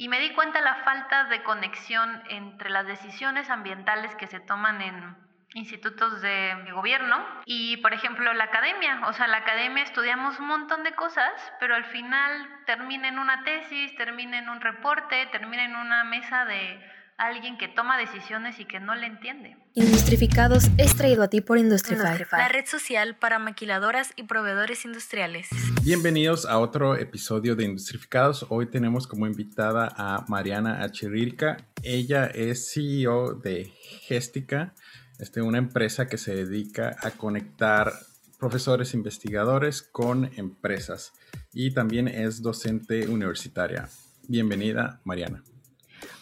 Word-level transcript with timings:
Y 0.00 0.08
me 0.08 0.20
di 0.20 0.32
cuenta 0.32 0.60
la 0.60 0.76
falta 0.84 1.24
de 1.24 1.42
conexión 1.42 2.22
entre 2.28 2.70
las 2.70 2.86
decisiones 2.86 3.50
ambientales 3.50 4.14
que 4.14 4.28
se 4.28 4.38
toman 4.38 4.80
en 4.80 5.16
institutos 5.54 6.20
de 6.20 6.54
gobierno 6.72 7.16
y, 7.46 7.78
por 7.78 7.92
ejemplo, 7.92 8.32
la 8.32 8.44
academia. 8.44 9.00
O 9.08 9.12
sea, 9.12 9.26
la 9.26 9.38
academia 9.38 9.82
estudiamos 9.82 10.38
un 10.38 10.46
montón 10.46 10.84
de 10.84 10.94
cosas, 10.94 11.32
pero 11.58 11.74
al 11.74 11.84
final 11.86 12.48
termina 12.64 13.08
en 13.08 13.18
una 13.18 13.42
tesis, 13.42 13.92
termina 13.96 14.38
en 14.38 14.48
un 14.48 14.60
reporte, 14.60 15.26
termina 15.32 15.64
en 15.64 15.74
una 15.74 16.04
mesa 16.04 16.44
de 16.44 16.80
alguien 17.18 17.58
que 17.58 17.66
toma 17.66 17.98
decisiones 17.98 18.60
y 18.60 18.64
que 18.64 18.78
no 18.78 18.94
le 18.94 19.06
entiende. 19.06 19.56
Industrificados 19.74 20.68
es 20.78 20.94
traído 20.94 21.24
a 21.24 21.28
ti 21.28 21.40
por 21.40 21.58
Industrify, 21.58 22.16
la 22.30 22.48
red 22.48 22.64
social 22.66 23.16
para 23.16 23.40
maquiladoras 23.40 24.12
y 24.16 24.22
proveedores 24.22 24.84
industriales. 24.84 25.48
Bienvenidos 25.82 26.46
a 26.46 26.58
otro 26.58 26.96
episodio 26.96 27.56
de 27.56 27.64
Industrificados. 27.64 28.46
Hoy 28.48 28.66
tenemos 28.66 29.08
como 29.08 29.26
invitada 29.26 29.92
a 29.96 30.24
Mariana 30.28 30.84
Achirilka. 30.84 31.56
Ella 31.82 32.26
es 32.26 32.72
CEO 32.72 33.34
de 33.34 33.72
Gestica, 34.02 34.74
este, 35.18 35.42
una 35.42 35.58
empresa 35.58 36.06
que 36.06 36.18
se 36.18 36.36
dedica 36.36 36.96
a 37.02 37.10
conectar 37.10 37.92
profesores 38.38 38.94
investigadores 38.94 39.82
con 39.82 40.30
empresas 40.36 41.12
y 41.52 41.72
también 41.72 42.06
es 42.06 42.42
docente 42.42 43.08
universitaria. 43.08 43.88
Bienvenida, 44.28 45.00
Mariana. 45.04 45.42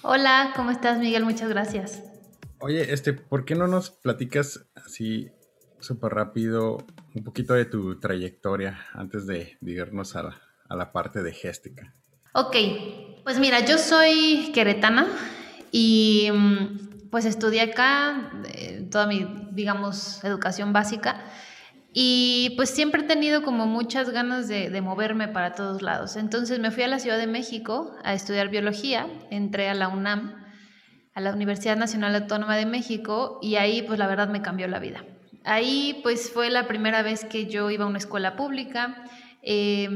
Hola, 0.02 0.52
¿cómo 0.56 0.70
estás, 0.70 0.98
Miguel? 0.98 1.24
Muchas 1.24 1.48
gracias. 1.48 2.02
Oye, 2.58 2.92
este, 2.92 3.12
¿por 3.12 3.44
qué 3.44 3.54
no 3.54 3.66
nos 3.66 3.90
platicas 3.90 4.66
así 4.74 5.30
súper 5.80 6.12
rápido 6.12 6.78
un 7.14 7.24
poquito 7.24 7.54
de 7.54 7.64
tu 7.64 8.00
trayectoria 8.00 8.78
antes 8.94 9.26
de 9.26 9.58
irnos 9.62 10.16
a 10.16 10.22
la, 10.22 10.42
a 10.68 10.76
la 10.76 10.92
parte 10.92 11.22
de 11.22 11.32
Géstica? 11.32 11.94
Ok, 12.32 12.56
pues 13.24 13.38
mira, 13.38 13.64
yo 13.64 13.78
soy 13.78 14.50
queretana 14.52 15.06
y 15.72 16.28
mm, 16.32 17.08
pues 17.10 17.24
estudié 17.24 17.62
acá 17.62 18.30
eh, 18.54 18.86
toda 18.90 19.06
mi, 19.06 19.48
digamos, 19.52 20.22
educación 20.24 20.72
básica 20.72 21.24
y 21.98 22.52
pues 22.56 22.68
siempre 22.68 23.00
he 23.00 23.06
tenido 23.06 23.42
como 23.42 23.64
muchas 23.64 24.10
ganas 24.10 24.48
de, 24.48 24.68
moverme 24.82 25.28
para 25.28 25.54
todos 25.54 25.80
lados. 25.80 26.16
Entonces 26.16 26.58
me 26.58 26.70
fui 26.70 26.82
a 26.82 26.88
la 26.88 26.98
Ciudad 26.98 27.16
de 27.16 27.26
México 27.26 27.96
a 28.04 28.12
estudiar 28.12 28.50
biología, 28.50 29.06
entré 29.30 29.70
a 29.70 29.74
la 29.74 29.88
UNAM, 29.88 30.44
a 31.14 31.20
la 31.22 31.32
Universidad 31.32 31.74
Nacional 31.74 32.14
Autónoma 32.14 32.54
de 32.58 32.66
México, 32.66 33.38
y 33.40 33.56
ahí 33.56 33.80
pues 33.80 33.98
la 33.98 34.06
verdad 34.08 34.28
me 34.28 34.42
cambió 34.42 34.68
la 34.68 34.78
vida. 34.78 35.06
Ahí 35.42 36.00
pues 36.02 36.30
fue 36.30 36.50
la 36.50 36.68
primera 36.68 37.00
vez 37.00 37.24
que 37.24 37.46
yo 37.46 37.70
iba 37.70 37.86
a 37.86 37.88
una 37.88 37.96
escuela 37.96 38.36
pública, 38.36 39.02
eh, 39.40 39.88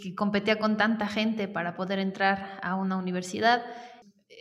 que 0.00 0.14
competía 0.14 0.60
con 0.60 0.76
tanta 0.76 1.08
gente 1.08 1.48
para 1.48 1.74
poder 1.74 1.98
entrar 1.98 2.60
a 2.62 2.76
una 2.76 2.96
universidad. 2.96 3.64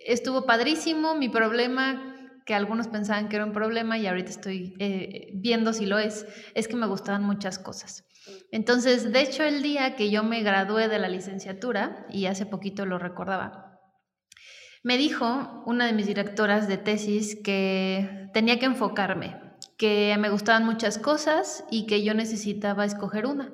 Estuvo 0.06 0.46
padrísimo, 0.46 1.16
mi 1.16 1.30
problema 1.30 2.17
que 2.48 2.56
algunos 2.56 2.88
pensaban 2.88 3.28
que 3.28 3.36
era 3.36 3.46
un 3.46 3.52
problema 3.52 3.98
y 3.98 4.08
ahorita 4.08 4.32
estoy 4.32 4.74
eh, 4.80 5.32
viendo 5.34 5.74
si 5.74 5.86
lo 5.86 6.00
es, 6.00 6.26
es 6.56 6.70
que 6.70 6.78
me 6.78 6.88
gustaban 6.88 7.24
muchas 7.24 7.60
cosas. 7.60 8.06
Entonces, 8.52 9.12
de 9.12 9.22
hecho, 9.22 9.44
el 9.44 9.62
día 9.62 9.98
que 9.98 10.10
yo 10.10 10.24
me 10.24 10.42
gradué 10.42 10.88
de 10.88 10.98
la 10.98 11.10
licenciatura, 11.10 12.08
y 12.10 12.26
hace 12.26 12.46
poquito 12.46 12.86
lo 12.86 13.00
recordaba, 13.00 13.82
me 14.82 14.98
dijo 14.98 15.62
una 15.66 15.86
de 15.86 15.94
mis 15.94 16.08
directoras 16.08 16.70
de 16.70 16.78
tesis 16.78 17.38
que 17.44 18.30
tenía 18.34 18.60
que 18.60 18.66
enfocarme, 18.66 19.36
que 19.78 20.16
me 20.18 20.30
gustaban 20.30 20.66
muchas 20.66 20.98
cosas 20.98 21.66
y 21.70 21.86
que 21.86 22.02
yo 22.04 22.14
necesitaba 22.14 22.86
escoger 22.86 23.26
una. 23.26 23.52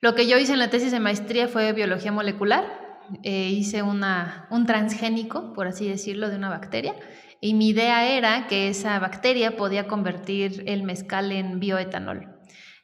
Lo 0.00 0.14
que 0.14 0.26
yo 0.26 0.38
hice 0.38 0.54
en 0.54 0.60
la 0.60 0.70
tesis 0.70 0.92
de 0.92 1.00
maestría 1.00 1.46
fue 1.46 1.74
biología 1.74 2.10
molecular, 2.10 2.88
eh, 3.22 3.48
hice 3.50 3.82
una, 3.82 4.46
un 4.50 4.64
transgénico, 4.64 5.52
por 5.52 5.66
así 5.66 5.88
decirlo, 5.88 6.30
de 6.30 6.36
una 6.36 6.48
bacteria, 6.48 6.94
y 7.40 7.54
mi 7.54 7.68
idea 7.68 8.08
era 8.08 8.46
que 8.46 8.68
esa 8.68 8.98
bacteria 8.98 9.56
podía 9.56 9.86
convertir 9.86 10.64
el 10.66 10.82
mezcal 10.82 11.32
en 11.32 11.60
bioetanol. 11.60 12.28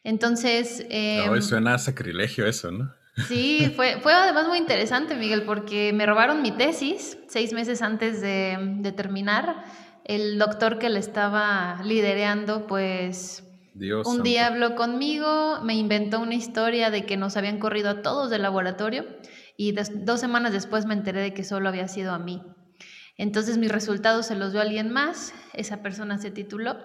Entonces... 0.02 0.86
Eh, 0.90 1.24
no, 1.26 1.40
suena 1.42 1.78
sacrilegio 1.78 2.46
eso, 2.46 2.70
¿no? 2.70 2.92
Sí, 3.28 3.72
fue, 3.76 4.00
fue 4.00 4.12
además 4.12 4.48
muy 4.48 4.58
interesante, 4.58 5.14
Miguel, 5.14 5.42
porque 5.44 5.92
me 5.92 6.04
robaron 6.04 6.42
mi 6.42 6.50
tesis 6.50 7.16
seis 7.28 7.52
meses 7.52 7.80
antes 7.80 8.20
de, 8.20 8.56
de 8.80 8.92
terminar. 8.92 9.64
El 10.04 10.38
doctor 10.38 10.78
que 10.78 10.90
le 10.90 10.98
estaba 10.98 11.80
lidereando, 11.84 12.66
pues 12.66 13.44
Dios 13.74 14.06
un 14.06 14.22
día 14.22 14.46
habló 14.46 14.76
conmigo, 14.76 15.60
me 15.62 15.74
inventó 15.74 16.20
una 16.20 16.34
historia 16.34 16.90
de 16.90 17.06
que 17.06 17.16
nos 17.16 17.36
habían 17.36 17.58
corrido 17.58 17.90
a 17.90 18.02
todos 18.02 18.30
del 18.30 18.42
laboratorio 18.42 19.04
y 19.56 19.72
dos 19.72 20.20
semanas 20.20 20.52
después 20.52 20.86
me 20.86 20.94
enteré 20.94 21.20
de 21.20 21.34
que 21.34 21.44
solo 21.44 21.68
había 21.68 21.88
sido 21.88 22.12
a 22.12 22.18
mí. 22.18 22.42
Entonces 23.16 23.58
mis 23.58 23.70
resultados 23.70 24.26
se 24.26 24.34
los 24.34 24.52
dio 24.52 24.60
alguien 24.60 24.90
más, 24.90 25.32
esa 25.52 25.82
persona 25.82 26.18
se 26.18 26.30
tituló 26.30 26.76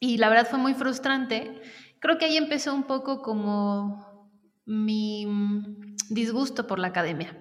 y 0.00 0.18
la 0.18 0.28
verdad 0.28 0.48
fue 0.48 0.58
muy 0.58 0.74
frustrante. 0.74 1.60
Creo 2.00 2.18
que 2.18 2.26
ahí 2.26 2.36
empezó 2.36 2.74
un 2.74 2.84
poco 2.84 3.22
como 3.22 4.30
mi 4.66 5.26
disgusto 6.10 6.66
por 6.66 6.78
la 6.78 6.88
academia. 6.88 7.36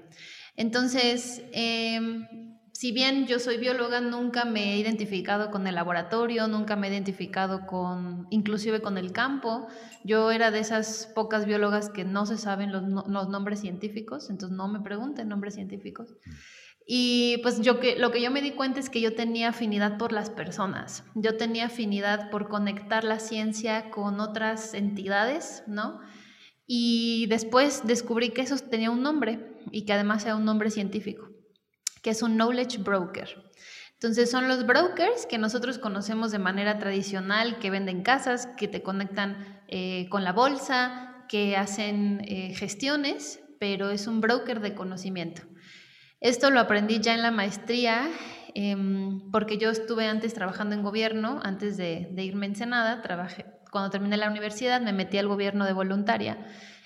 Entonces, 0.55 1.43
em, 1.51 2.27
si 2.71 2.91
bien 2.91 3.27
yo 3.27 3.39
soy 3.39 3.57
bióloga, 3.57 4.01
nunca 4.01 4.45
me 4.45 4.73
he 4.73 4.77
identificado 4.77 5.51
con 5.51 5.67
el 5.67 5.75
laboratorio, 5.75 6.47
nunca 6.47 6.75
me 6.75 6.87
he 6.87 6.91
identificado 6.91 7.67
con, 7.67 8.27
inclusive 8.31 8.81
con 8.81 8.97
el 8.97 9.11
campo. 9.11 9.67
Yo 10.03 10.31
era 10.31 10.49
de 10.49 10.59
esas 10.59 11.11
pocas 11.13 11.45
biólogas 11.45 11.89
que 11.89 12.05
no 12.05 12.25
se 12.25 12.37
saben 12.37 12.71
los, 12.71 12.83
los 13.07 13.29
nombres 13.29 13.59
científicos, 13.59 14.29
entonces 14.29 14.57
no 14.57 14.67
me 14.67 14.79
pregunten 14.79 15.27
nombres 15.27 15.55
científicos. 15.55 16.15
Y 16.89 17.39
pues 17.43 17.59
yo 17.59 17.81
que, 17.81 17.99
lo 17.99 18.11
que 18.11 18.21
yo 18.21 18.31
me 18.31 18.41
di 18.41 18.51
cuenta 18.51 18.79
es 18.79 18.89
que 18.89 19.01
yo 19.01 19.13
tenía 19.13 19.49
afinidad 19.49 19.97
por 19.97 20.13
las 20.13 20.29
personas, 20.29 21.03
yo 21.15 21.35
tenía 21.35 21.65
afinidad 21.65 22.29
por 22.29 22.47
conectar 22.47 23.03
la 23.03 23.19
ciencia 23.19 23.91
con 23.91 24.21
otras 24.21 24.73
entidades, 24.73 25.63
¿no? 25.67 25.99
Y 26.65 27.25
después 27.27 27.81
descubrí 27.85 28.29
que 28.29 28.41
eso 28.41 28.57
tenía 28.57 28.89
un 28.89 29.03
nombre 29.03 29.57
y 29.69 29.81
que 29.81 29.91
además 29.91 30.23
era 30.23 30.37
un 30.37 30.45
nombre 30.45 30.71
científico, 30.71 31.29
que 32.01 32.11
es 32.11 32.21
un 32.21 32.37
knowledge 32.37 32.77
broker. 32.77 33.51
Entonces 33.95 34.31
son 34.31 34.47
los 34.47 34.65
brokers 34.65 35.25
que 35.25 35.37
nosotros 35.37 35.79
conocemos 35.79 36.31
de 36.31 36.39
manera 36.39 36.79
tradicional, 36.79 37.59
que 37.59 37.69
venden 37.69 38.01
casas, 38.01 38.47
que 38.55 38.69
te 38.69 38.81
conectan 38.81 39.61
eh, 39.67 40.07
con 40.09 40.23
la 40.23 40.31
bolsa, 40.31 41.25
que 41.27 41.57
hacen 41.57 42.21
eh, 42.25 42.53
gestiones, 42.53 43.41
pero 43.59 43.89
es 43.89 44.07
un 44.07 44.21
broker 44.21 44.61
de 44.61 44.73
conocimiento. 44.73 45.41
Esto 46.19 46.49
lo 46.49 46.59
aprendí 46.59 46.99
ya 46.99 47.13
en 47.13 47.21
la 47.21 47.31
maestría, 47.31 48.09
em, 48.55 49.29
porque 49.31 49.57
yo 49.57 49.69
estuve 49.69 50.07
antes 50.07 50.33
trabajando 50.33 50.73
en 50.73 50.81
gobierno, 50.81 51.39
antes 51.43 51.77
de, 51.77 52.09
irme 52.17 52.47
en 52.47 52.53
Ensenada, 52.53 53.01
trabajé, 53.01 53.45
cuando 53.71 53.91
terminé 53.91 54.17
la 54.17 54.29
universidad 54.29 54.81
me 54.81 54.93
metí 54.93 55.17
al 55.17 55.27
gobierno 55.27 55.65
de 55.65 55.73
voluntaria 55.73 56.37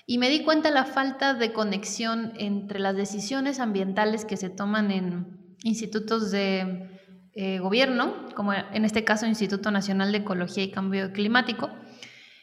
y 0.06 0.18
me 0.18 0.28
di 0.28 0.42
cuenta 0.42 0.70
la 0.70 0.84
falta 0.84 1.32
de 1.32 1.52
conexión 1.52 2.32
entre 2.36 2.80
las 2.80 2.96
decisiones 2.96 3.60
ambientales 3.60 4.24
que 4.24 4.36
se 4.36 4.50
toman 4.50 4.90
en 4.90 5.56
institutos 5.62 6.30
de 6.30 6.90
eh, 7.34 7.60
gobierno, 7.60 8.28
como 8.34 8.52
en 8.52 8.84
este 8.84 9.04
caso 9.04 9.26
Instituto 9.26 9.70
Nacional 9.70 10.12
de 10.12 10.18
Ecología 10.18 10.64
y 10.64 10.70
Cambio 10.70 11.12
Climático, 11.12 11.70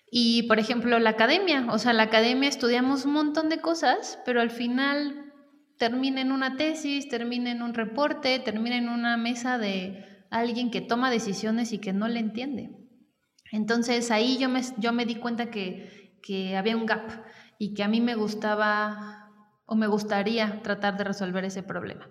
y 0.10 0.44
por 0.44 0.58
ejemplo 0.58 0.98
la 0.98 1.12
academia, 1.12 1.68
o 1.70 1.78
sea, 1.78 1.94
la 1.94 2.04
academia 2.04 2.50
estudiamos 2.50 3.06
un 3.06 3.14
montón 3.14 3.50
de 3.50 3.60
cosas, 3.60 4.18
pero 4.26 4.42
al 4.42 4.50
final 4.50 5.29
termina 5.80 6.20
en 6.20 6.32
una 6.32 6.58
tesis, 6.58 7.08
termina 7.08 7.52
en 7.52 7.64
un 7.64 7.74
reporte, 7.74 8.38
termina 8.40 8.76
en 8.76 8.90
una 8.90 9.16
mesa 9.18 9.58
de 9.58 10.06
alguien 10.30 10.70
que 10.70 10.82
toma 10.82 11.10
decisiones 11.10 11.72
y 11.72 11.80
que 11.80 11.94
no 11.94 12.08
le 12.10 12.20
entiende. 12.20 12.70
Entonces 13.52 14.12
ahí 14.12 14.38
yo 14.38 14.50
me, 14.50 14.62
yo 14.78 14.92
me 14.92 15.06
di 15.06 15.16
cuenta 15.16 15.50
que, 15.50 16.20
que 16.22 16.58
había 16.58 16.76
un 16.76 16.86
gap 16.86 17.10
y 17.58 17.74
que 17.74 17.84
a 17.84 17.88
mí 17.88 18.02
me 18.02 18.14
gustaba 18.16 19.32
o 19.66 19.76
me 19.76 19.88
gustaría 19.88 20.62
tratar 20.62 20.98
de 20.98 21.06
resolver 21.06 21.46
ese 21.46 21.64
problema. 21.64 22.10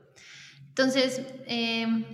Entonces, 0.69 1.23
em, 1.47 2.05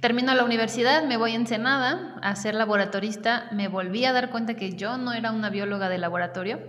termino 0.00 0.32
la 0.34 0.44
universidad, 0.44 1.04
me 1.04 1.16
voy 1.16 1.32
a 1.32 1.36
Ensenada 1.36 2.18
a 2.22 2.36
ser 2.36 2.54
laboratorista, 2.54 3.48
me 3.50 3.66
volví 3.66 4.04
a 4.04 4.12
dar 4.12 4.30
cuenta 4.30 4.54
que 4.54 4.76
yo 4.76 4.96
no 4.96 5.12
era 5.12 5.32
una 5.32 5.50
bióloga 5.50 5.88
de 5.88 5.98
laboratorio. 5.98 6.60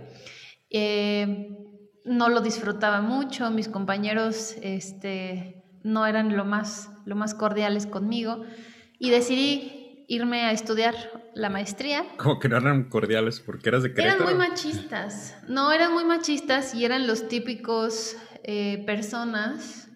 Eh, 0.70 1.65
no 2.06 2.28
lo 2.28 2.40
disfrutaba 2.40 3.00
mucho, 3.00 3.50
mis 3.50 3.68
compañeros 3.68 4.54
este, 4.62 5.64
no 5.82 6.06
eran 6.06 6.36
lo 6.36 6.44
más, 6.44 6.88
lo 7.04 7.16
más 7.16 7.34
cordiales 7.34 7.86
conmigo 7.86 8.44
y 8.98 9.10
decidí 9.10 10.04
irme 10.08 10.44
a 10.44 10.52
estudiar 10.52 10.94
la 11.34 11.50
maestría. 11.50 12.04
Como 12.16 12.38
que 12.38 12.48
no 12.48 12.56
eran 12.56 12.88
cordiales 12.88 13.40
porque 13.40 13.68
eras 13.68 13.82
de 13.82 13.92
Querétaro. 13.92 14.24
Eran 14.24 14.38
muy 14.38 14.48
machistas, 14.48 15.36
no, 15.48 15.72
eran 15.72 15.92
muy 15.92 16.04
machistas 16.04 16.74
y 16.74 16.84
eran 16.84 17.06
los 17.06 17.28
típicos 17.28 18.16
eh, 18.44 18.84
personas 18.86 19.88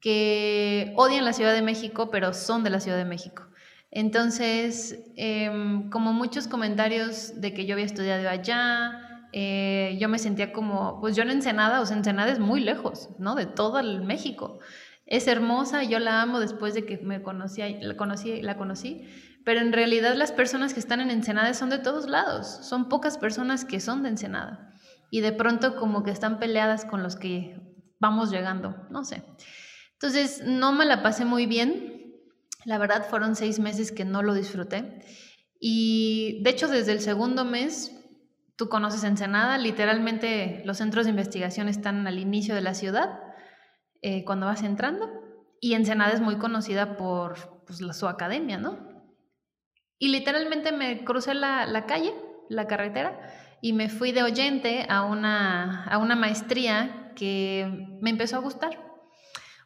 que 0.00 0.92
odian 0.96 1.24
la 1.24 1.32
Ciudad 1.32 1.54
de 1.54 1.62
México, 1.62 2.10
pero 2.10 2.34
son 2.34 2.62
de 2.62 2.68
la 2.68 2.80
Ciudad 2.80 2.98
de 2.98 3.06
México. 3.06 3.46
Entonces, 3.90 4.98
em, 5.16 5.88
como 5.88 6.12
muchos 6.12 6.46
comentarios 6.46 7.40
de 7.40 7.54
que 7.54 7.64
yo 7.64 7.74
había 7.74 7.86
estudiado 7.86 8.28
allá, 8.28 9.03
eh, 9.36 9.96
yo 9.98 10.08
me 10.08 10.20
sentía 10.20 10.52
como, 10.52 11.00
pues 11.00 11.16
yo 11.16 11.24
en 11.24 11.30
Ensenada, 11.30 11.80
o 11.80 11.86
sea, 11.86 11.96
Ensenada 11.96 12.30
es 12.30 12.38
muy 12.38 12.60
lejos, 12.60 13.08
¿no? 13.18 13.34
De 13.34 13.46
todo 13.46 13.80
el 13.80 14.00
México. 14.00 14.60
Es 15.06 15.26
hermosa, 15.26 15.82
yo 15.82 15.98
la 15.98 16.22
amo 16.22 16.38
después 16.38 16.72
de 16.72 16.86
que 16.86 16.98
me 16.98 17.20
conocí, 17.20 17.60
la 17.80 17.96
conocí, 17.96 18.42
la 18.42 18.56
conocí, 18.56 19.08
pero 19.44 19.58
en 19.58 19.72
realidad 19.72 20.14
las 20.14 20.30
personas 20.30 20.72
que 20.72 20.78
están 20.78 21.00
en 21.00 21.10
Ensenada 21.10 21.52
son 21.52 21.68
de 21.68 21.80
todos 21.80 22.08
lados, 22.08 22.46
son 22.46 22.88
pocas 22.88 23.18
personas 23.18 23.64
que 23.64 23.80
son 23.80 24.04
de 24.04 24.10
Ensenada 24.10 24.72
y 25.10 25.20
de 25.20 25.32
pronto 25.32 25.74
como 25.74 26.04
que 26.04 26.12
están 26.12 26.38
peleadas 26.38 26.84
con 26.84 27.02
los 27.02 27.16
que 27.16 27.60
vamos 27.98 28.30
llegando, 28.30 28.86
no 28.90 29.02
sé. 29.02 29.24
Entonces 29.94 30.44
no 30.46 30.70
me 30.70 30.84
la 30.84 31.02
pasé 31.02 31.24
muy 31.24 31.46
bien, 31.46 32.14
la 32.64 32.78
verdad 32.78 33.04
fueron 33.10 33.34
seis 33.34 33.58
meses 33.58 33.90
que 33.90 34.04
no 34.04 34.22
lo 34.22 34.32
disfruté 34.32 35.04
y 35.58 36.40
de 36.44 36.50
hecho 36.50 36.68
desde 36.68 36.92
el 36.92 37.00
segundo 37.00 37.44
mes 37.44 38.03
tú 38.56 38.68
conoces 38.68 39.04
Ensenada, 39.04 39.58
literalmente 39.58 40.62
los 40.64 40.78
centros 40.78 41.06
de 41.06 41.10
investigación 41.10 41.68
están 41.68 42.06
al 42.06 42.18
inicio 42.18 42.54
de 42.54 42.60
la 42.60 42.74
ciudad 42.74 43.20
eh, 44.02 44.24
cuando 44.24 44.46
vas 44.46 44.62
entrando 44.62 45.08
y 45.60 45.74
Ensenada 45.74 46.12
es 46.12 46.20
muy 46.20 46.36
conocida 46.36 46.96
por 46.96 47.62
pues, 47.66 47.80
su 47.96 48.06
academia, 48.06 48.58
¿no? 48.58 48.78
Y 49.98 50.08
literalmente 50.08 50.72
me 50.72 51.04
crucé 51.04 51.34
la, 51.34 51.66
la 51.66 51.86
calle, 51.86 52.12
la 52.50 52.66
carretera, 52.66 53.18
y 53.62 53.72
me 53.72 53.88
fui 53.88 54.12
de 54.12 54.22
oyente 54.22 54.84
a 54.90 55.04
una, 55.04 55.84
a 55.84 55.96
una 55.96 56.16
maestría 56.16 57.12
que 57.16 57.88
me 58.02 58.10
empezó 58.10 58.36
a 58.36 58.40
gustar. 58.40 58.78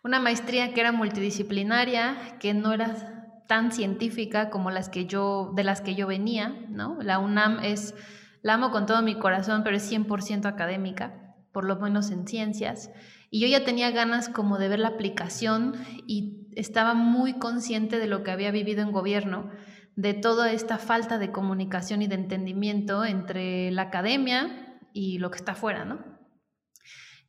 Una 0.04 0.20
maestría 0.20 0.72
que 0.72 0.80
era 0.80 0.92
multidisciplinaria, 0.92 2.36
que 2.38 2.54
no 2.54 2.72
era 2.72 3.42
tan 3.48 3.72
científica 3.72 4.50
como 4.50 4.70
las 4.70 4.88
que 4.88 5.06
yo, 5.06 5.52
de 5.56 5.64
las 5.64 5.80
que 5.80 5.96
yo 5.96 6.06
venía, 6.06 6.48
¿no? 6.68 6.98
La 7.00 7.18
UNAM 7.18 7.58
es, 7.64 7.94
la 8.42 8.54
amo 8.54 8.70
con 8.70 8.86
todo 8.86 9.02
mi 9.02 9.16
corazón, 9.16 9.62
pero 9.64 9.76
es 9.76 9.90
100% 9.90 10.46
académica, 10.46 11.34
por 11.52 11.64
lo 11.64 11.76
menos 11.76 12.10
en 12.10 12.26
ciencias. 12.26 12.90
Y 13.30 13.40
yo 13.40 13.48
ya 13.48 13.64
tenía 13.64 13.90
ganas 13.90 14.28
como 14.28 14.58
de 14.58 14.68
ver 14.68 14.78
la 14.78 14.88
aplicación 14.88 15.74
y 16.06 16.48
estaba 16.54 16.94
muy 16.94 17.34
consciente 17.34 17.98
de 17.98 18.06
lo 18.06 18.22
que 18.22 18.30
había 18.30 18.50
vivido 18.50 18.82
en 18.82 18.92
gobierno 18.92 19.50
de 19.96 20.14
toda 20.14 20.52
esta 20.52 20.78
falta 20.78 21.18
de 21.18 21.32
comunicación 21.32 22.02
y 22.02 22.06
de 22.06 22.14
entendimiento 22.14 23.04
entre 23.04 23.72
la 23.72 23.82
academia 23.82 24.78
y 24.92 25.18
lo 25.18 25.30
que 25.30 25.38
está 25.38 25.52
afuera, 25.52 25.84
¿no? 25.84 25.98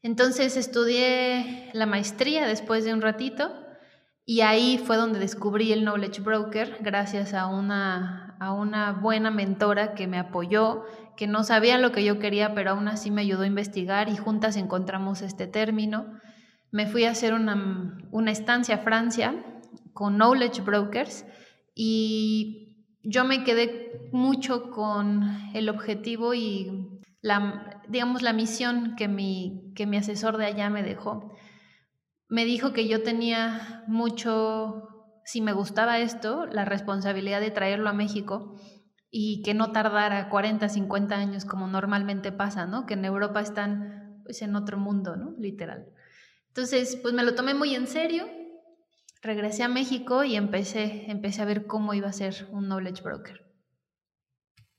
Entonces 0.04 0.56
estudié 0.56 1.72
la 1.74 1.88
maestría 1.88 2.46
después 2.46 2.86
de 2.86 2.94
un 2.94 3.02
ratito 3.02 3.52
y 4.24 4.42
ahí 4.42 4.78
fue 4.78 4.98
donde 4.98 5.18
descubrí 5.18 5.74
el 5.74 5.82
Knowledge 5.82 6.22
Broker 6.22 6.78
gracias 6.82 7.34
a 7.34 7.48
una, 7.48 8.29
a 8.40 8.54
una 8.54 8.94
buena 8.94 9.32
mentora 9.32 9.94
que 9.94 10.08
me 10.08 10.18
apoyó, 10.18 10.84
que 11.18 11.28
no 11.28 11.44
sabía 11.44 11.78
lo 11.78 11.92
que 11.92 12.04
yo 12.04 12.20
quería, 12.20 12.54
pero 12.54 12.72
aún 12.72 12.88
así 12.88 13.12
me 13.12 13.22
ayudó 13.22 13.44
a 13.44 13.48
investigar 13.48 14.10
y 14.10 14.18
juntas 14.18 14.56
encontramos 14.56 15.22
este 15.22 15.48
término. 15.48 16.08
Me 16.72 16.88
fui 16.88 17.06
a 17.06 17.12
hacer 17.12 17.34
una, 17.34 17.98
una 18.12 18.32
estancia 18.32 18.76
a 18.76 18.80
Francia 18.80 19.36
con 19.94 20.16
Knowledge 20.16 20.62
Brokers 20.62 21.26
y 21.76 22.70
yo 23.04 23.26
me 23.26 23.44
quedé 23.44 24.10
mucho 24.12 24.72
con 24.72 25.24
el 25.54 25.70
objetivo 25.70 26.34
y 26.34 27.02
la, 27.22 27.82
digamos, 27.88 28.22
la 28.22 28.34
misión 28.34 28.96
que 28.96 29.08
mi, 29.08 29.74
que 29.76 29.86
mi 29.86 29.98
asesor 29.98 30.38
de 30.38 30.46
allá 30.46 30.70
me 30.70 30.84
dejó. 30.84 31.34
Me 32.28 32.46
dijo 32.46 32.74
que 32.74 32.88
yo 32.88 33.04
tenía 33.04 33.84
mucho, 33.88 34.99
si 35.30 35.42
me 35.42 35.54
gustaba 35.54 36.00
esto, 36.00 36.48
la 36.48 36.66
responsabilidad 36.66 37.40
de 37.40 37.52
traerlo 37.52 37.90
a 37.90 37.94
México 37.94 38.60
y 39.12 39.44
que 39.44 39.54
no 39.54 39.72
tardara 39.72 40.30
40, 40.30 40.68
50 40.68 41.16
años 41.16 41.46
como 41.46 41.68
normalmente 41.68 42.32
pasa, 42.32 42.66
¿no? 42.66 42.88
Que 42.88 42.96
en 42.96 43.06
Europa 43.06 43.40
están 43.40 44.22
pues, 44.24 44.42
en 44.42 44.56
otro 44.56 44.80
mundo, 44.80 45.16
¿no? 45.16 45.36
Literal. 45.38 45.86
Entonces, 46.48 46.98
pues 47.02 47.14
me 47.14 47.24
lo 47.24 47.36
tomé 47.36 47.54
muy 47.54 47.76
en 47.76 47.86
serio 47.86 48.26
regresé 49.22 49.64
a 49.64 49.68
México 49.68 50.24
y 50.24 50.36
empecé, 50.36 51.06
empecé 51.12 51.42
a 51.42 51.46
ver 51.46 51.66
cómo 51.66 51.94
iba 51.94 52.08
a 52.08 52.14
ser 52.14 52.48
un 52.52 52.66
knowledge 52.66 53.04
broker. 53.04 53.46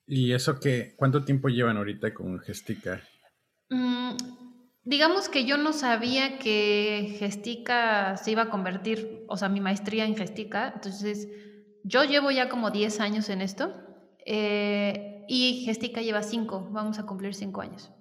¿Y 0.07 0.33
eso 0.33 0.59
qué? 0.59 0.95
¿Cuánto 0.97 1.25
tiempo 1.25 1.49
llevan 1.49 1.77
ahorita 1.77 2.13
con 2.13 2.41
Gestica? 2.41 3.01
Digamos 4.91 5.29
que 5.29 5.45
yo 5.45 5.57
no 5.57 5.73
sabía 5.73 6.41
que 6.41 7.15
Gestica 7.21 8.17
se 8.17 8.33
iba 8.33 8.43
a 8.43 8.51
convertir, 8.51 9.25
o 9.29 9.37
sea, 9.37 9.49
mi 9.49 9.61
maestría 9.61 10.05
en 10.05 10.17
Gestica. 10.17 10.73
Entonces, 10.75 11.29
yo 11.85 12.03
llevo 12.03 12.33
ya 12.33 12.49
como 12.49 12.73
10 12.73 12.99
años 12.99 13.29
en 13.29 13.41
esto 13.41 13.73
eh, 14.27 15.25
y 15.29 15.63
Gestica 15.65 16.03
lleva 16.03 16.25
5, 16.25 16.71
vamos 16.73 16.99
a 16.99 17.07
cumplir 17.07 17.37
5 17.37 17.61
años. 17.61 17.93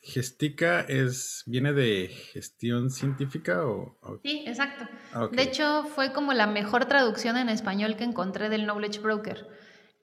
Gestica 0.00 0.80
es, 0.80 1.44
viene 1.46 1.72
de 1.72 2.08
gestión 2.08 2.90
científica 2.90 3.64
o... 3.64 3.96
Sí, 4.24 4.42
exacto. 4.44 4.88
Ah, 5.12 5.28
de 5.30 5.42
hecho, 5.44 5.84
fue 5.94 6.12
como 6.12 6.32
la 6.32 6.48
mejor 6.48 6.86
traducción 6.86 7.36
en 7.36 7.50
español 7.50 7.94
que 7.94 8.02
encontré 8.02 8.48
del 8.48 8.64
Knowledge 8.64 8.98
Broker. 8.98 9.46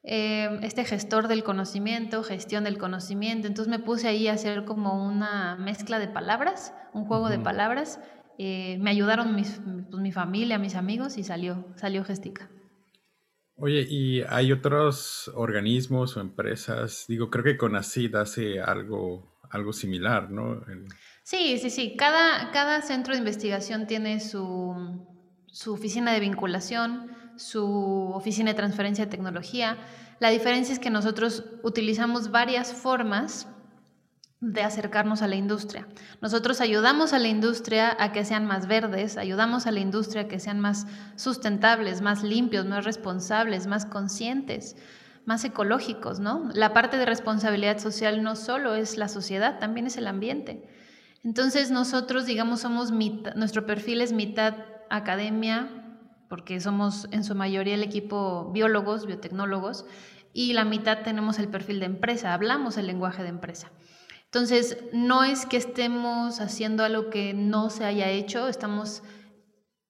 Em, 0.03 0.63
este 0.63 0.85
gestor 0.85 1.27
del 1.27 1.43
conocimiento, 1.43 2.23
gestión 2.23 2.63
del 2.63 2.77
conocimiento. 2.77 3.47
Entonces 3.47 3.69
me 3.69 3.79
puse 3.79 4.07
ahí 4.07 4.27
a 4.27 4.33
hacer 4.33 4.65
como 4.65 5.05
una 5.05 5.55
mezcla 5.57 5.99
de 5.99 6.07
palabras, 6.07 6.73
un 6.93 7.05
juego 7.05 7.29
de 7.29 7.39
palabras. 7.39 7.99
Eh, 8.37 8.77
me 8.79 8.91
ayudaron 8.91 9.35
mis, 9.35 9.59
pues, 9.89 10.01
mi 10.01 10.11
familia, 10.11 10.57
mis 10.57 10.75
amigos 10.75 11.17
y 11.17 11.23
salió, 11.23 11.65
salió 11.75 12.05
Gestica. 12.05 12.49
Oye, 13.55 13.85
¿y 13.89 14.21
hay 14.29 14.53
otros 14.53 15.29
organismos 15.35 16.15
o 16.15 16.21
empresas? 16.21 17.05
Digo, 17.09 17.29
creo 17.29 17.43
que 17.43 17.57
con 17.57 17.75
ACID 17.75 18.15
hace 18.15 18.61
algo 18.61 19.29
algo 19.49 19.73
similar, 19.73 20.29
¿no? 20.29 20.61
Sí, 21.23 21.57
sí, 21.57 21.69
sí. 21.69 21.95
Cada, 21.97 22.51
cada 22.51 22.81
centro 22.81 23.13
de 23.13 23.19
investigación 23.19 23.87
tiene 23.87 24.19
su, 24.19 25.05
su 25.47 25.73
oficina 25.73 26.13
de 26.13 26.19
vinculación, 26.19 27.11
su 27.39 28.11
oficina 28.13 28.51
de 28.51 28.57
transferencia 28.57 29.05
de 29.05 29.11
tecnología. 29.11 29.77
La 30.19 30.29
diferencia 30.29 30.73
es 30.73 30.79
que 30.79 30.89
nosotros 30.89 31.45
utilizamos 31.63 32.31
varias 32.31 32.73
formas 32.73 33.47
de 34.41 34.61
acercarnos 34.61 35.21
a 35.21 35.27
la 35.27 35.35
industria. 35.35 35.87
Nosotros 36.21 36.61
ayudamos 36.61 37.13
a 37.13 37.19
la 37.19 37.27
industria 37.27 37.95
a 37.99 38.11
que 38.11 38.25
sean 38.25 38.45
más 38.45 38.67
verdes, 38.67 39.17
ayudamos 39.17 39.67
a 39.67 39.71
la 39.71 39.79
industria 39.79 40.23
a 40.23 40.27
que 40.27 40.39
sean 40.39 40.59
más 40.59 40.85
sustentables, 41.15 42.01
más 42.01 42.23
limpios, 42.23 42.65
más 42.65 42.85
responsables, 42.85 43.67
más 43.67 43.85
conscientes 43.85 44.75
más 45.29 45.45
ecológicos, 45.45 46.19
¿no? 46.19 46.49
La 46.55 46.73
parte 46.73 46.97
de 46.97 47.05
responsabilidad 47.05 47.77
social 47.77 48.23
no 48.23 48.35
solo 48.35 48.73
es 48.73 48.97
la 48.97 49.07
sociedad, 49.07 49.59
también 49.59 49.85
es 49.85 49.95
el 49.95 50.07
ambiente. 50.07 50.67
Entonces 51.23 51.69
nosotros, 51.69 52.25
digamos, 52.25 52.61
somos 52.61 52.91
nuestro 52.91 53.67
perfil 53.67 54.01
es 54.01 54.11
mitad 54.11 54.55
academia, 54.89 55.78
porque 56.29 56.59
somos 56.59 57.07
en 57.11 57.23
su 57.23 57.35
mayoría 57.35 57.75
el 57.75 57.83
equipo 57.83 58.51
biólogos, 58.53 59.05
biotecnólogos, 59.05 59.85
y 60.31 60.53
la 60.53 60.63
mitad 60.63 60.99
tenemos 61.03 61.39
el 61.39 61.49
perfil 61.49 61.79
de 61.79 61.87
empresa, 61.87 62.33
hablamos 62.33 62.77
el 62.77 62.87
lenguaje 62.87 63.23
de 63.23 63.29
empresa. 63.29 63.71
Entonces, 64.25 64.77
no 64.93 65.23
es 65.23 65.47
que 65.47 65.57
estemos 65.57 66.39
haciendo 66.39 66.83
algo 66.83 67.09
que 67.09 67.33
no 67.33 67.71
se 67.71 67.83
haya 67.83 68.09
hecho, 68.09 68.47
estamos 68.47 69.01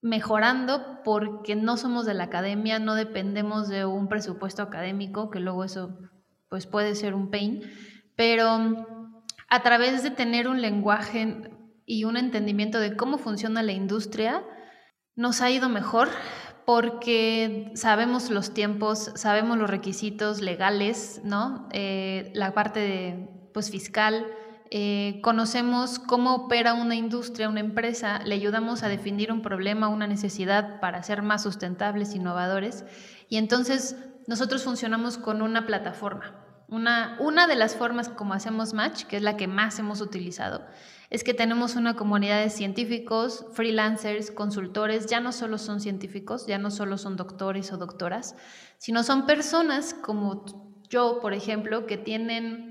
mejorando 0.02 1.02
porque 1.04 1.58
no 1.58 1.76
somos 1.76 2.06
de 2.06 2.14
la 2.14 2.26
academia, 2.26 2.80
no 2.80 2.96
dependemos 2.96 3.68
de 3.68 3.86
un 3.86 4.08
presupuesto 4.08 4.62
académico, 4.62 5.30
que 5.30 5.42
luego 5.42 5.66
eso 5.66 5.98
pues 6.48 6.66
puede 6.66 6.96
ser 6.96 7.14
un 7.14 7.30
pain, 7.30 7.64
pero 8.16 8.88
a 9.50 9.62
través 9.62 10.04
de 10.04 10.12
tener 10.12 10.48
un 10.48 10.62
lenguaje 10.62 11.52
y 11.86 12.06
un 12.06 12.16
entendimiento 12.16 12.80
de 12.80 12.96
cómo 12.96 13.18
funciona 13.18 13.62
la 13.62 13.74
industria, 13.74 14.44
nos 15.20 15.42
ha 15.42 15.52
ido 15.52 15.68
mejor 15.68 16.08
porque 16.64 17.74
sabemos 17.76 18.30
los 18.30 18.54
tiempos, 18.54 19.12
sabemos 19.16 19.58
los 19.58 19.70
requisitos 19.70 20.40
legales, 20.40 21.20
¿no? 21.26 21.68
Eh, 21.74 22.32
la 22.34 22.54
parte 22.54 22.80
de, 22.80 23.30
pues, 23.54 23.70
fiscal, 23.70 24.26
eh, 24.72 25.20
conocemos 25.22 26.00
cómo 26.00 26.36
opera 26.36 26.74
una 26.74 26.96
industria, 26.96 27.50
una 27.50 27.60
empresa, 27.60 28.22
le 28.24 28.36
ayudamos 28.36 28.84
a 28.84 28.88
definir 28.88 29.30
un 29.34 29.42
problema, 29.42 29.90
una 29.90 30.08
necesidad 30.08 30.80
para 30.80 31.04
ser 31.04 31.22
más 31.22 31.44
sustentables, 31.44 32.16
innovadores, 32.16 32.86
y 33.28 33.36
entonces 33.36 33.98
nosotros 34.28 34.64
funcionamos 34.64 35.18
con 35.18 35.42
una 35.42 35.66
plataforma. 35.66 36.49
Una, 36.70 37.18
una 37.20 37.48
de 37.48 37.56
las 37.56 37.76
formas 37.76 38.10
como 38.10 38.34
hacemos 38.34 38.74
Match, 38.74 39.06
que 39.06 39.18
es 39.18 39.24
la 39.24 39.38
que 39.38 39.48
más 39.48 39.80
hemos 39.80 40.02
utilizado, 40.02 40.66
es 41.10 41.24
que 41.24 41.34
tenemos 41.34 41.76
una 41.76 41.96
comunidad 41.96 42.42
de 42.42 42.50
científicos, 42.50 43.46
freelancers, 43.54 44.30
consultores, 44.30 45.08
ya 45.08 45.20
no 45.20 45.32
solo 45.32 45.58
son 45.58 45.80
científicos, 45.80 46.46
ya 46.46 46.60
no 46.60 46.70
solo 46.70 46.98
son 46.98 47.16
doctores 47.16 47.72
o 47.74 47.78
doctoras, 47.78 48.36
sino 48.78 49.04
son 49.04 49.26
personas 49.26 49.94
como 49.96 50.46
yo, 50.90 51.20
por 51.22 51.34
ejemplo, 51.34 51.88
que 51.88 51.98
tienen 51.98 52.70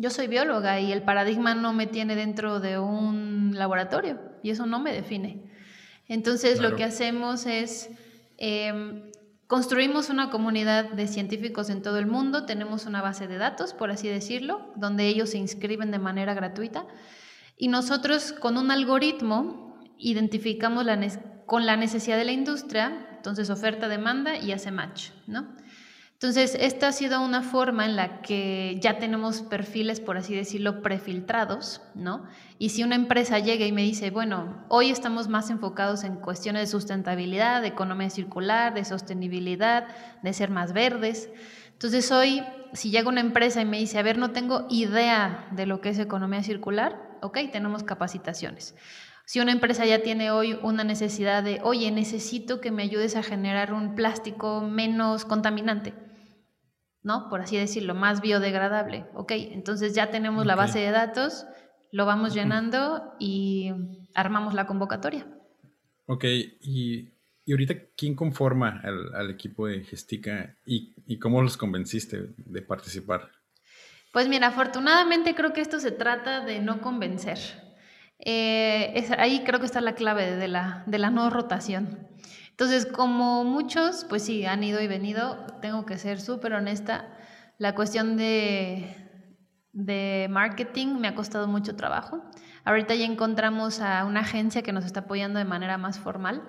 yo 0.00 0.08
soy 0.08 0.28
bióloga 0.28 0.80
y 0.80 0.92
el 0.92 1.02
paradigma 1.02 1.54
no 1.54 1.74
me 1.74 1.86
tiene 1.86 2.16
dentro 2.16 2.58
de 2.58 2.78
un 2.78 3.52
laboratorio 3.54 4.18
y 4.42 4.48
eso 4.48 4.64
no 4.64 4.80
me 4.80 4.94
define. 4.94 5.50
Entonces 6.08 6.58
lo 6.58 6.74
que 6.74 6.84
hacemos 6.84 7.44
es, 7.44 7.90
em, 8.38 9.09
construimos 9.50 10.10
una 10.10 10.30
comunidad 10.30 10.92
de 10.92 11.08
científicos 11.08 11.70
en 11.70 11.82
todo 11.82 11.98
el 11.98 12.06
mundo, 12.06 12.46
tenemos 12.46 12.86
una 12.86 13.02
base 13.02 13.26
de 13.26 13.36
datos, 13.36 13.74
por 13.74 13.90
así 13.90 14.06
decirlo, 14.06 14.72
donde 14.76 15.08
ellos 15.08 15.30
se 15.30 15.38
inscriben 15.38 15.90
de 15.90 15.98
manera 15.98 16.34
gratuita 16.34 16.86
y 17.56 17.66
nosotros 17.66 18.32
con 18.32 18.56
un 18.56 18.70
algoritmo 18.70 19.76
identificamos 19.98 20.84
la 20.84 20.96
con 21.46 21.66
la 21.66 21.76
necesidad 21.76 22.16
de 22.16 22.26
la 22.26 22.30
industria, 22.30 23.08
entonces 23.16 23.50
oferta, 23.50 23.88
demanda 23.88 24.38
y 24.38 24.52
hace 24.52 24.70
match, 24.70 25.10
¿no? 25.26 25.48
Entonces, 26.22 26.54
esta 26.60 26.88
ha 26.88 26.92
sido 26.92 27.24
una 27.24 27.40
forma 27.40 27.86
en 27.86 27.96
la 27.96 28.20
que 28.20 28.76
ya 28.78 28.98
tenemos 28.98 29.40
perfiles, 29.40 30.00
por 30.00 30.18
así 30.18 30.34
decirlo, 30.34 30.82
prefiltrados, 30.82 31.80
¿no? 31.94 32.26
Y 32.58 32.68
si 32.68 32.82
una 32.84 32.94
empresa 32.94 33.38
llega 33.38 33.64
y 33.64 33.72
me 33.72 33.80
dice, 33.80 34.10
bueno, 34.10 34.62
hoy 34.68 34.90
estamos 34.90 35.28
más 35.28 35.48
enfocados 35.48 36.04
en 36.04 36.16
cuestiones 36.16 36.60
de 36.60 36.66
sustentabilidad, 36.66 37.62
de 37.62 37.68
economía 37.68 38.10
circular, 38.10 38.74
de 38.74 38.84
sostenibilidad, 38.84 39.88
de 40.22 40.34
ser 40.34 40.50
más 40.50 40.74
verdes. 40.74 41.30
Entonces, 41.72 42.12
hoy, 42.12 42.42
si 42.74 42.90
llega 42.90 43.08
una 43.08 43.22
empresa 43.22 43.62
y 43.62 43.64
me 43.64 43.78
dice, 43.78 43.98
a 43.98 44.02
ver, 44.02 44.18
no 44.18 44.30
tengo 44.32 44.66
idea 44.68 45.48
de 45.52 45.64
lo 45.64 45.80
que 45.80 45.88
es 45.88 45.98
economía 45.98 46.42
circular, 46.42 47.00
ok, 47.22 47.38
tenemos 47.50 47.82
capacitaciones. 47.82 48.74
Si 49.24 49.40
una 49.40 49.52
empresa 49.52 49.86
ya 49.86 50.02
tiene 50.02 50.32
hoy 50.32 50.58
una 50.60 50.84
necesidad 50.84 51.42
de, 51.42 51.60
oye, 51.62 51.90
necesito 51.90 52.60
que 52.60 52.70
me 52.70 52.82
ayudes 52.82 53.16
a 53.16 53.22
generar 53.22 53.72
un 53.72 53.94
plástico 53.94 54.60
menos 54.60 55.24
contaminante, 55.24 55.94
¿no? 57.02 57.28
Por 57.28 57.40
así 57.40 57.56
decirlo, 57.56 57.94
más 57.94 58.20
biodegradable. 58.20 59.06
Ok, 59.14 59.32
entonces 59.32 59.94
ya 59.94 60.10
tenemos 60.10 60.46
la 60.46 60.56
base 60.56 60.80
de 60.80 60.90
datos, 60.90 61.46
lo 61.92 62.06
vamos 62.06 62.34
llenando 62.34 63.14
y 63.18 63.72
armamos 64.14 64.54
la 64.54 64.66
convocatoria. 64.66 65.26
Ok, 66.06 66.24
y, 66.24 67.08
ahorita, 67.48 67.74
¿quién 67.96 68.14
conforma 68.14 68.80
al, 69.14 69.30
equipo 69.30 69.66
de 69.66 69.82
Gestica 69.82 70.56
y, 70.66 70.94
y, 71.06 71.18
cómo 71.18 71.42
los 71.42 71.56
convenciste 71.56 72.30
de 72.36 72.62
participar? 72.62 73.30
Pues 74.12 74.28
mira, 74.28 74.48
afortunadamente 74.48 75.34
creo 75.34 75.52
que 75.52 75.60
esto 75.60 75.78
se 75.78 75.92
trata 75.92 76.44
de 76.44 76.60
no 76.60 76.80
convencer. 76.80 77.38
Eh, 78.18 79.08
ahí 79.18 79.42
creo 79.44 79.60
que 79.60 79.66
está 79.66 79.80
la 79.80 79.94
clave 79.94 80.36
de 80.36 80.48
la, 80.48 80.82
de 80.86 80.98
la 80.98 81.10
no 81.10 81.30
rotación. 81.30 82.08
Entonces, 82.60 82.84
como 82.84 83.42
muchos, 83.42 84.04
pues 84.06 84.22
sí, 84.22 84.44
han 84.44 84.62
ido 84.62 84.82
y 84.82 84.86
venido, 84.86 85.46
tengo 85.62 85.86
que 85.86 85.96
ser 85.96 86.20
súper 86.20 86.52
honesta, 86.52 87.08
la 87.56 87.74
cuestión 87.74 88.18
de, 88.18 88.96
de 89.72 90.26
marketing 90.28 90.98
me 90.98 91.08
ha 91.08 91.14
costado 91.14 91.48
mucho 91.48 91.74
trabajo. 91.74 92.22
Ahorita 92.66 92.94
ya 92.94 93.06
encontramos 93.06 93.80
a 93.80 94.04
una 94.04 94.20
agencia 94.20 94.60
que 94.60 94.72
nos 94.72 94.84
está 94.84 95.00
apoyando 95.00 95.38
de 95.38 95.46
manera 95.46 95.78
más 95.78 95.98
formal. 95.98 96.42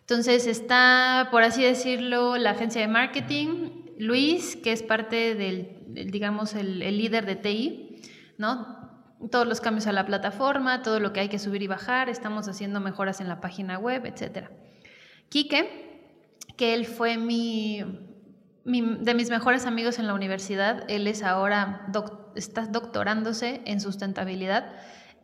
Entonces 0.00 0.46
está, 0.46 1.28
por 1.30 1.42
así 1.42 1.62
decirlo, 1.62 2.36
la 2.36 2.50
agencia 2.50 2.82
de 2.82 2.88
marketing, 2.88 3.86
Luis, 3.98 4.56
que 4.56 4.70
es 4.70 4.82
parte 4.82 5.34
del, 5.34 5.78
digamos, 6.10 6.54
el, 6.54 6.78
líder 6.80 7.24
de 7.24 7.36
TI, 7.36 8.02
¿no? 8.36 8.90
Todos 9.30 9.46
los 9.46 9.62
cambios 9.62 9.86
a 9.86 9.92
la 9.92 10.04
plataforma, 10.04 10.82
todo 10.82 11.00
lo 11.00 11.14
que 11.14 11.20
hay 11.20 11.30
que 11.30 11.38
subir 11.38 11.62
y 11.62 11.68
bajar, 11.68 12.10
estamos 12.10 12.48
haciendo 12.48 12.80
mejoras 12.80 13.22
en 13.22 13.30
la 13.30 13.40
página 13.40 13.78
web, 13.78 14.04
etcétera. 14.04 14.50
Quique, 15.34 16.14
que 16.56 16.74
él 16.74 16.86
fue 16.86 17.18
mi, 17.18 17.82
de 18.64 19.14
mis 19.14 19.30
mejores 19.30 19.66
amigos 19.66 19.98
en 19.98 20.06
la 20.06 20.14
universidad, 20.14 20.84
él 20.88 21.08
es 21.08 21.24
ahora, 21.24 21.88
está 22.36 22.66
doctorándose 22.66 23.60
en 23.64 23.80
sustentabilidad. 23.80 24.76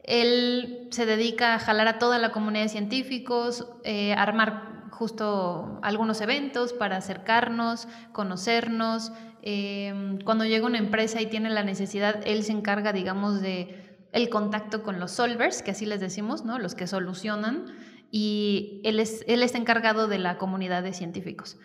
Él 0.02 0.88
se 0.90 1.06
dedica 1.06 1.54
a 1.54 1.58
jalar 1.60 1.86
a 1.86 2.00
toda 2.00 2.18
la 2.18 2.32
comunidad 2.32 2.64
de 2.64 2.70
científicos, 2.70 3.68
eh, 3.84 4.12
armar 4.14 4.88
justo 4.90 5.78
algunos 5.80 6.20
eventos 6.20 6.72
para 6.72 6.96
acercarnos, 6.96 7.86
conocernos. 8.10 9.12
Eh, 9.42 10.18
cuando 10.24 10.44
llega 10.44 10.66
una 10.66 10.78
empresa 10.78 11.22
y 11.22 11.26
tiene 11.26 11.50
la 11.50 11.62
necesidad, 11.62 12.20
él 12.26 12.42
se 12.42 12.50
encarga, 12.50 12.92
digamos, 12.92 13.40
de 13.40 13.96
el 14.10 14.28
contacto 14.28 14.82
con 14.82 14.98
los 14.98 15.12
solvers, 15.12 15.62
que 15.62 15.70
así 15.70 15.86
les 15.86 16.00
decimos, 16.00 16.44
¿no? 16.44 16.58
Los 16.58 16.74
que 16.74 16.88
solucionan 16.88 17.66
y 18.10 18.80
él, 18.84 19.00
es, 19.00 19.24
él 19.26 19.42
está 19.42 19.58
encargado 19.58 20.08
de 20.08 20.18
la 20.18 20.38
comunidad 20.38 20.82
de 20.82 20.92
científicos. 20.92 21.58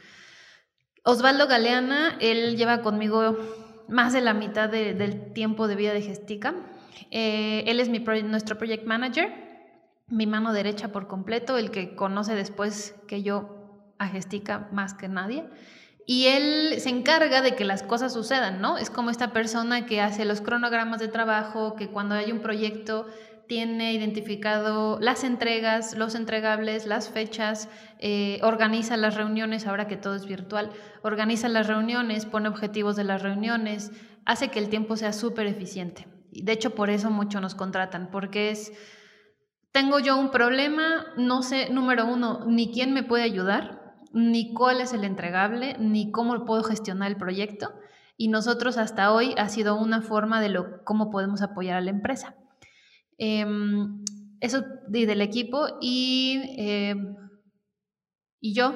Osvaldo 1.03 1.47
Galeana, 1.47 2.17
él 2.19 2.57
lleva 2.57 2.81
conmigo 2.81 3.37
más 3.87 4.13
de 4.13 4.21
la 4.21 4.33
mitad 4.33 4.69
del 4.69 5.33
tiempo 5.33 5.67
de 5.67 5.75
vida 5.75 5.93
de 5.93 6.01
Gestica. 6.01 6.55
Eh, 7.11 7.63
él 7.67 7.79
es 7.79 7.89
mi 7.89 7.99
nuestro 7.99 8.57
project 8.57 8.85
manager, 8.85 9.31
mi 10.07 10.25
mano 10.25 10.53
derecha 10.53 10.91
por 10.91 11.07
completo, 11.07 11.57
el 11.57 11.71
que 11.71 11.95
conoce 11.95 12.35
después 12.35 12.95
que 13.07 13.21
yo 13.21 13.93
a 13.99 14.07
Gestica 14.07 14.67
más 14.71 14.93
que 14.93 15.07
nadie. 15.07 15.45
Y 16.07 16.27
él 16.27 16.79
se 16.79 16.89
encarga 16.89 17.41
de 17.41 17.55
que 17.55 17.65
las 17.65 17.81
cosas 17.81 18.13
sucedan, 18.13 18.61
¿no? 18.61 18.77
Es 18.77 18.91
como 18.91 19.09
esta 19.09 19.33
persona 19.33 19.87
que 19.87 20.01
hace 20.01 20.25
los 20.25 20.41
cronogramas 20.41 20.99
de 20.99 21.07
trabajo, 21.07 21.75
que 21.75 21.89
cuando 21.89 22.13
hay 22.13 22.31
un 22.31 22.41
proyecto 22.41 23.07
tiene 23.47 23.93
identificado 23.93 24.99
las 24.99 25.23
entregas, 25.23 25.95
los 25.95 26.15
entregables, 26.15 26.85
las 26.85 27.09
fechas, 27.09 27.69
eh, 27.99 28.39
organiza 28.43 28.97
las 28.97 29.15
reuniones, 29.15 29.67
ahora 29.67 29.87
que 29.87 29.97
todo 29.97 30.15
es 30.15 30.25
virtual, 30.25 30.71
organiza 31.03 31.49
las 31.49 31.67
reuniones, 31.67 32.25
pone 32.25 32.49
objetivos 32.49 32.95
de 32.95 33.03
las 33.03 33.21
reuniones, 33.21 33.91
hace 34.25 34.49
que 34.49 34.59
el 34.59 34.69
tiempo 34.69 34.97
sea 34.97 35.13
súper 35.13 35.47
eficiente. 35.47 36.07
De 36.31 36.51
hecho, 36.51 36.75
por 36.75 36.89
eso 36.89 37.09
mucho 37.09 37.39
nos 37.39 37.55
contratan, 37.55 38.09
porque 38.11 38.49
es, 38.49 38.73
tengo 39.71 39.99
yo 39.99 40.17
un 40.17 40.31
problema, 40.31 41.05
no 41.17 41.41
sé, 41.41 41.69
número 41.69 42.05
uno, 42.05 42.45
ni 42.45 42.71
quién 42.71 42.93
me 42.93 43.03
puede 43.03 43.23
ayudar, 43.23 43.95
ni 44.11 44.53
cuál 44.53 44.81
es 44.81 44.93
el 44.93 45.03
entregable, 45.03 45.75
ni 45.79 46.11
cómo 46.11 46.45
puedo 46.45 46.63
gestionar 46.63 47.09
el 47.11 47.17
proyecto. 47.17 47.73
Y 48.17 48.29
nosotros 48.29 48.77
hasta 48.77 49.11
hoy 49.11 49.35
ha 49.37 49.49
sido 49.49 49.75
una 49.75 50.01
forma 50.01 50.39
de 50.39 50.49
lo, 50.49 50.83
cómo 50.85 51.11
podemos 51.11 51.41
apoyar 51.41 51.77
a 51.77 51.81
la 51.81 51.91
empresa. 51.91 52.35
Em, 53.17 54.03
eso 54.41 54.63
del 54.87 55.21
equipo 55.21 55.77
y, 55.81 56.55
em, 56.57 57.15
y 58.39 58.53
yo, 58.53 58.73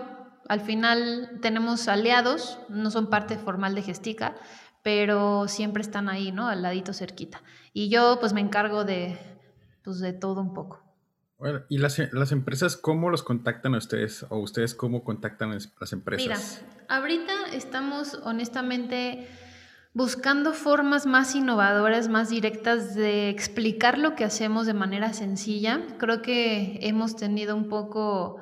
al 0.47 0.61
final 0.61 1.39
tenemos 1.41 1.87
aliados, 1.87 2.59
no 2.69 2.89
son 2.89 3.09
parte 3.09 3.37
formal 3.37 3.75
de 3.75 3.83
Gestica, 3.83 4.35
pero 4.83 5.47
siempre 5.47 5.81
están 5.81 6.09
ahí, 6.09 6.31
¿no? 6.31 6.47
Al 6.47 6.61
ladito 6.61 6.93
cerquita. 6.93 7.43
Y 7.73 7.89
yo 7.89 8.17
pues 8.19 8.33
me 8.33 8.41
encargo 8.41 8.85
de, 8.85 9.19
pues, 9.83 9.99
de 9.99 10.13
todo 10.13 10.41
un 10.41 10.53
poco. 10.53 10.83
Bueno, 11.37 11.61
¿y 11.69 11.77
las, 11.77 11.97
las, 12.11 12.31
empresas 12.31 12.75
cómo 12.75 13.09
los 13.09 13.23
contactan 13.23 13.73
a 13.73 13.77
ustedes? 13.77 14.25
¿O 14.29 14.39
ustedes 14.39 14.75
cómo 14.75 15.03
contactan 15.03 15.51
a 15.51 15.57
las 15.79 15.93
empresas? 15.93 16.63
Mira, 16.65 16.85
ahorita 16.89 17.33
estamos 17.53 18.19
honestamente 18.23 19.27
buscando 19.93 20.53
formas 20.53 21.05
más 21.05 21.35
innovadoras, 21.35 22.09
más 22.09 22.29
directas 22.29 22.95
de 22.95 23.29
explicar 23.29 23.97
lo 23.97 24.15
que 24.15 24.23
hacemos 24.23 24.65
de 24.65 24.73
manera 24.73 25.13
sencilla. 25.13 25.81
Creo 25.97 26.21
que 26.21 26.79
hemos 26.81 27.15
tenido 27.15 27.55
un 27.55 27.67
poco 27.69 28.37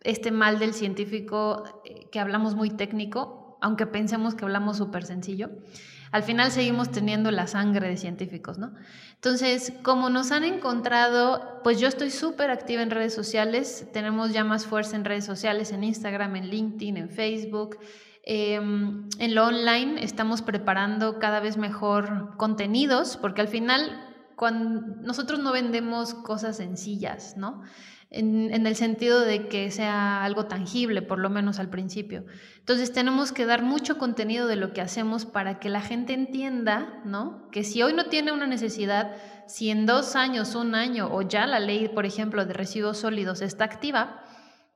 este 0.00 0.32
mal 0.32 0.58
del 0.58 0.74
científico 0.74 1.64
eh, 1.84 2.08
que 2.10 2.18
hablamos 2.18 2.54
muy 2.56 2.70
técnico, 2.70 3.58
aunque 3.60 3.86
pensemos 3.86 4.34
que 4.34 4.44
hablamos 4.44 4.76
súper 4.76 5.04
sencillo. 5.04 5.50
Al 6.10 6.24
final 6.24 6.50
seguimos 6.50 6.90
teniendo 6.90 7.30
la 7.30 7.46
sangre 7.46 7.88
de 7.88 7.96
científicos, 7.96 8.58
¿no? 8.58 8.74
Entonces, 9.14 9.72
como 9.82 10.10
nos 10.10 10.30
han 10.30 10.44
encontrado, 10.44 11.60
pues 11.64 11.80
yo 11.80 11.88
estoy 11.88 12.10
súper 12.10 12.50
activa 12.50 12.82
en 12.82 12.90
redes 12.90 13.14
sociales, 13.14 13.88
tenemos 13.94 14.32
ya 14.32 14.44
más 14.44 14.66
fuerza 14.66 14.96
en 14.96 15.06
redes 15.06 15.24
sociales, 15.24 15.72
en 15.72 15.84
Instagram, 15.84 16.36
en 16.36 16.48
LinkedIn, 16.48 16.98
en 16.98 17.08
Facebook. 17.08 17.78
Em, 18.24 19.08
en 19.18 19.34
lo 19.34 19.46
online 19.46 20.04
estamos 20.04 20.42
preparando 20.42 21.18
cada 21.18 21.40
vez 21.40 21.56
mejor 21.56 22.36
contenidos, 22.36 23.16
porque 23.16 23.40
al 23.40 23.48
final 23.48 24.08
nosotros 25.02 25.40
no 25.40 25.52
vendemos 25.52 26.14
cosas 26.14 26.56
sencillas, 26.56 27.36
¿no? 27.36 27.62
En, 28.10 28.52
en, 28.52 28.66
el 28.66 28.76
sentido 28.76 29.20
de 29.20 29.48
que 29.48 29.70
sea 29.70 30.22
algo 30.22 30.46
tangible, 30.46 31.00
por 31.00 31.18
lo 31.18 31.30
menos 31.30 31.58
al 31.58 31.70
principio. 31.70 32.26
Entonces 32.58 32.92
tenemos 32.92 33.32
que 33.32 33.46
dar 33.46 33.62
mucho 33.62 33.98
contenido 33.98 34.46
de 34.46 34.56
lo 34.56 34.72
que 34.72 34.82
hacemos 34.82 35.24
para 35.24 35.58
que 35.58 35.70
la 35.70 35.80
gente 35.80 36.12
entienda, 36.12 37.00
¿no? 37.04 37.48
Que 37.50 37.64
si 37.64 37.82
hoy 37.82 37.94
no 37.94 38.06
tiene 38.06 38.32
una 38.32 38.46
necesidad, 38.46 39.16
si 39.46 39.70
en 39.70 39.86
dos 39.86 40.14
años, 40.14 40.54
un 40.54 40.74
año 40.74 41.08
o 41.10 41.22
ya 41.22 41.46
la 41.46 41.58
ley, 41.58 41.88
por 41.88 42.04
ejemplo, 42.04 42.44
de 42.44 42.52
residuos 42.52 42.98
sólidos 42.98 43.40
está 43.40 43.64
activa, 43.64 44.22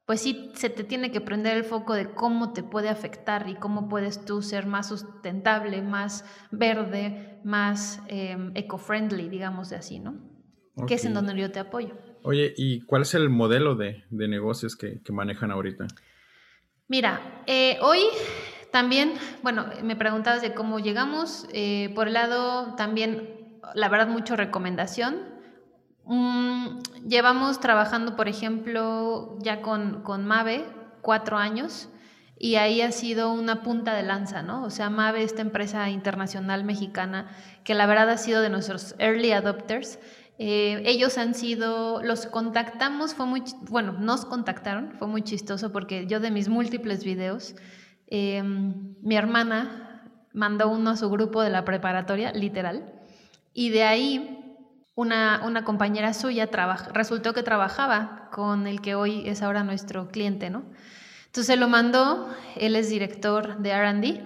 pues 0.06 0.20
sí 0.20 0.52
se 0.54 0.70
te 0.70 0.84
tiene 0.84 1.10
que 1.10 1.20
prender 1.20 1.56
el 1.56 1.64
foco 1.64 1.94
de 1.94 2.14
cómo 2.14 2.52
te 2.52 2.62
puede 2.62 2.88
afectar 2.88 3.48
y 3.48 3.56
cómo 3.56 3.88
puedes 3.88 4.24
tú 4.24 4.40
ser 4.40 4.64
más 4.64 4.88
sustentable, 4.88 5.82
más 5.82 6.24
verde, 6.52 7.40
más 7.42 8.00
em, 8.06 8.52
eco-friendly, 8.54 9.28
digamos 9.28 9.68
de 9.68 9.76
así, 9.76 9.98
¿no? 9.98 10.14
Que 10.86 10.94
es 10.94 11.04
en 11.04 11.14
donde 11.14 11.34
yo 11.34 11.50
te 11.50 11.58
apoyo. 11.58 11.96
Oye, 12.22 12.54
¿y 12.56 12.82
cuál 12.82 13.02
es 13.02 13.14
el 13.14 13.30
modelo 13.30 13.74
de, 13.74 14.04
negocios 14.10 14.76
que, 14.76 15.00
manejan 15.10 15.50
ahorita? 15.50 15.86
Mira, 16.86 17.42
eh, 17.46 17.78
hoy 17.80 18.00
también, 18.70 19.14
bueno, 19.42 19.66
me 19.82 19.96
preguntabas 19.96 20.42
de 20.42 20.52
cómo 20.52 20.78
llegamos. 20.78 21.48
Eh, 21.52 21.90
por 21.94 22.08
el 22.08 22.14
lado 22.14 22.74
también, 22.76 23.58
la 23.74 23.88
verdad, 23.88 24.06
mucho 24.06 24.36
recomendación 24.36 25.35
Mm, 26.06 26.78
llevamos 27.08 27.60
trabajando, 27.60 28.16
por 28.16 28.28
ejemplo, 28.28 29.36
ya 29.40 29.60
con, 29.60 30.02
con 30.02 30.24
Mave 30.24 30.64
cuatro 31.02 31.36
años 31.36 31.88
y 32.38 32.56
ahí 32.56 32.80
ha 32.80 32.92
sido 32.92 33.32
una 33.32 33.62
punta 33.62 33.94
de 33.94 34.02
lanza, 34.02 34.42
¿no? 34.42 34.62
O 34.64 34.70
sea, 34.70 34.88
Mave, 34.90 35.22
esta 35.22 35.42
empresa 35.42 35.90
internacional 35.90 36.64
mexicana, 36.64 37.28
que 37.64 37.74
la 37.74 37.86
verdad 37.86 38.10
ha 38.10 38.18
sido 38.18 38.40
de 38.42 38.50
nuestros 38.50 38.94
early 38.98 39.32
adopters, 39.32 39.98
Eh, 40.38 40.82
ellos 40.84 41.16
han 41.16 41.34
sido, 41.34 42.02
los 42.02 42.26
contactamos, 42.26 43.14
fue 43.14 43.24
muy, 43.24 43.42
bueno, 43.70 43.92
nos 43.92 44.26
contactaron, 44.26 44.92
fue 44.98 45.08
muy 45.08 45.22
chistoso 45.22 45.72
porque 45.72 46.06
yo 46.06 46.20
de 46.20 46.30
mis 46.30 46.48
múltiples 46.50 47.04
videos, 47.04 47.54
em, 48.08 48.94
mi 49.00 49.16
hermana 49.16 50.02
mandó 50.34 50.68
uno 50.68 50.90
a 50.90 50.96
su 50.96 51.08
grupo 51.08 51.40
de 51.40 51.48
la 51.48 51.64
preparatoria, 51.64 52.32
literal, 52.32 52.92
y 53.54 53.70
de 53.70 53.84
ahí 53.84 54.35
una, 54.96 55.62
compañera 55.64 56.14
suya 56.14 56.48
resultó 56.92 57.34
que 57.34 57.42
trabajaba 57.42 58.28
con 58.32 58.66
el 58.66 58.80
que 58.80 58.94
hoy 58.94 59.28
es 59.28 59.42
ahora 59.42 59.62
nuestro 59.62 60.08
cliente, 60.08 60.50
¿no? 60.50 60.64
Entonces 61.26 61.58
lo 61.58 61.68
mandó, 61.68 62.28
él 62.56 62.74
es 62.76 62.88
director 62.88 63.58
de 63.58 63.72
RD, 63.74 64.20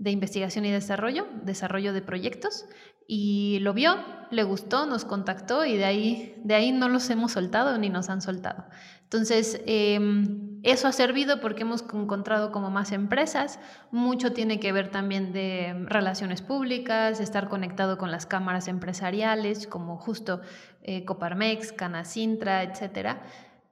de 0.00 0.10
investigación 0.10 0.64
y 0.64 0.70
desarrollo, 0.70 1.26
desarrollo 1.44 1.92
de 1.92 2.00
proyectos, 2.00 2.64
y 3.06 3.58
lo 3.60 3.74
vio, 3.74 3.96
le 4.30 4.44
gustó, 4.44 4.86
nos 4.86 5.04
contactó 5.04 5.66
y 5.66 5.76
de 5.76 5.84
ahí, 5.84 6.40
de 6.42 6.54
ahí 6.54 6.72
no 6.72 6.88
los 6.88 7.10
hemos 7.10 7.32
soltado 7.32 7.76
ni 7.76 7.90
nos 7.90 8.08
han 8.08 8.22
soltado. 8.22 8.64
Entonces, 9.02 9.60
em, 9.66 10.58
eso 10.62 10.88
ha 10.88 10.92
servido 10.92 11.40
porque 11.40 11.62
hemos 11.62 11.82
encontrado 11.92 12.50
como 12.50 12.70
más 12.70 12.92
empresas. 12.92 13.58
Mucho 13.90 14.32
tiene 14.32 14.58
que 14.58 14.72
ver 14.72 14.90
también 14.90 15.34
de 15.34 15.84
relaciones 15.86 16.40
públicas, 16.40 17.20
estar 17.20 17.48
conectado 17.48 17.98
con 17.98 18.10
las 18.10 18.24
cámaras 18.24 18.68
empresariales, 18.68 19.66
como 19.66 19.98
justo 19.98 20.40
eh, 20.82 21.04
Coparmex, 21.04 21.72
Canacintra, 21.72 22.62
etcétera. 22.62 23.22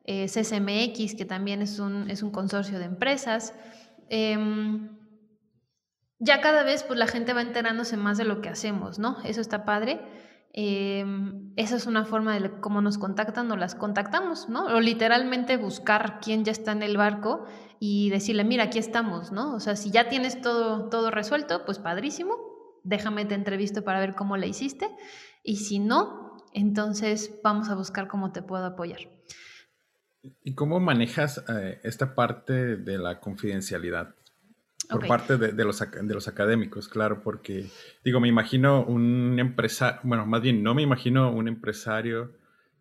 Eh, 0.05 0.27
CSMX, 0.27 1.15
que 1.15 1.25
también 1.25 1.63
es 1.63 1.79
un, 1.79 2.11
es 2.11 2.23
un 2.23 2.33
consorcio 2.33 2.79
de 2.79 2.85
empresas. 2.85 3.55
Ya 6.19 6.41
cada 6.41 6.65
vez 6.65 6.83
pues 6.83 6.99
la 6.99 7.07
gente 7.07 7.33
va 7.33 7.43
enterándose 7.43 7.97
más 7.97 8.19
de 8.19 8.25
lo 8.25 8.41
que 8.41 8.49
hacemos, 8.49 8.99
¿no? 8.99 9.19
Eso 9.25 9.41
está 9.41 9.65
padre. 9.65 10.01
Em, 10.53 11.53
esa 11.57 11.77
es 11.77 11.87
una 11.87 12.05
forma 12.05 12.39
de 12.39 12.51
cómo 12.61 12.81
nos 12.81 12.99
contactan 12.99 13.51
o 13.53 13.57
las 13.57 13.75
contactamos, 13.75 14.49
¿no? 14.49 14.67
O 14.67 14.81
literalmente 14.81 15.57
buscar 15.57 16.19
quién 16.21 16.45
ya 16.45 16.53
está 16.53 16.73
en 16.73 16.83
el 16.83 16.97
barco 16.97 17.45
y 17.79 18.11
decirle, 18.11 18.45
mira, 18.45 18.65
aquí 18.65 18.79
estamos, 18.79 19.31
¿no? 19.31 19.55
O 19.55 19.61
sea, 19.61 19.77
si 19.77 19.91
ya 19.91 20.09
tienes 20.09 20.41
todo, 20.41 20.89
todo 20.89 21.11
resuelto, 21.11 21.65
pues 21.65 21.79
padrísimo, 21.79 22.37
déjame 22.83 23.25
te 23.25 23.35
entrevisto 23.35 23.85
para 23.85 24.01
ver 24.01 24.15
cómo 24.15 24.37
la 24.37 24.47
hiciste. 24.47 24.89
Y 25.45 25.57
si 25.57 25.79
no, 25.79 26.37
entonces 26.53 27.39
vamos 27.45 27.69
a 27.69 27.75
buscar 27.75 28.09
cómo 28.09 28.33
te 28.33 28.43
puedo 28.43 28.65
apoyar. 28.65 29.01
¿Y 30.43 30.55
cómo 30.55 30.81
manejas 30.81 31.45
eh, 31.49 31.81
esta 31.85 32.15
parte 32.15 32.77
de 32.77 32.99
la 32.99 33.21
confidencialidad? 33.21 34.15
Por 34.89 35.07
parte 35.07 35.37
de, 35.37 35.65
los, 35.65 35.81
de 35.81 36.15
los 36.15 36.29
académicos, 36.29 36.89
claro, 36.89 37.23
porque 37.23 37.67
digo, 38.03 38.21
me 38.21 38.29
imagino 38.29 38.85
un 38.85 39.39
empresario, 39.39 40.01
bueno, 40.03 40.25
más 40.25 40.41
bien 40.41 40.63
no 40.63 40.75
me 40.75 40.83
imagino 40.83 41.31
un 41.31 41.47
empresario 41.47 42.33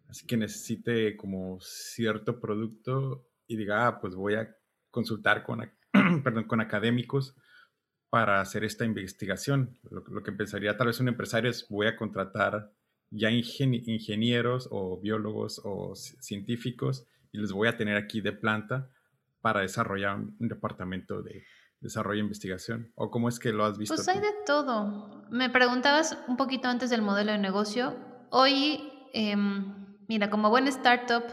así 0.10 0.26
que 0.26 0.38
necesite 0.38 1.18
como 1.18 1.60
cierto 1.62 2.40
producto 2.40 3.28
y 3.48 3.58
diga, 3.58 3.88
ah, 3.88 4.00
pues 4.00 4.16
voy 4.16 4.36
a 4.36 4.56
consultar 4.90 5.44
con, 5.44 5.70
perdón, 6.24 6.46
con 6.46 6.62
académicos 6.62 7.36
para 8.10 8.42
hacer 8.42 8.64
esta 8.64 8.86
investigación. 8.86 9.78
Lo, 9.90 10.24
que 10.24 10.32
pensaría 10.32 10.78
tal 10.78 10.88
vez 10.88 11.00
un 11.00 11.10
empresario 11.10 11.50
es 11.50 11.68
voy 11.70 11.88
a 11.88 11.96
contratar 11.96 12.72
ya 13.10 13.30
ingenieros 13.32 14.68
o 14.72 15.00
biólogos 15.00 15.62
o 15.64 15.96
científicos 15.96 17.06
y 17.32 17.40
les 17.40 17.52
voy 17.52 17.68
a 17.68 17.78
tener 17.78 17.96
aquí 17.96 18.22
de 18.22 18.34
planta 18.34 18.90
para 19.42 19.62
desarrollar 19.62 20.18
un 20.18 20.48
departamento 20.48 21.22
de, 21.22 21.44
desarrollo 21.79 22.19
e 22.19 22.24
investigación? 22.24 22.91
¿O 22.96 23.10
cómo 23.10 23.29
es 23.29 23.39
que 23.39 23.51
lo 23.51 23.65
has 23.65 23.77
visto? 23.77 23.96
Pues 23.96 24.07
hay 24.07 24.19
de 24.19 24.34
todo. 24.46 25.25
Me 25.29 25.50
preguntabas 25.50 26.17
un 26.27 26.38
poquito 26.38 26.67
antes 26.67 26.89
del 26.89 27.01
modelo 27.01 27.31
de 27.31 27.38
negocio. 27.38 27.96
Hoy, 28.29 28.91
em, 29.13 29.98
mira, 30.07 30.29
como 30.29 30.50
buen 30.50 30.67
startup, 30.67 31.24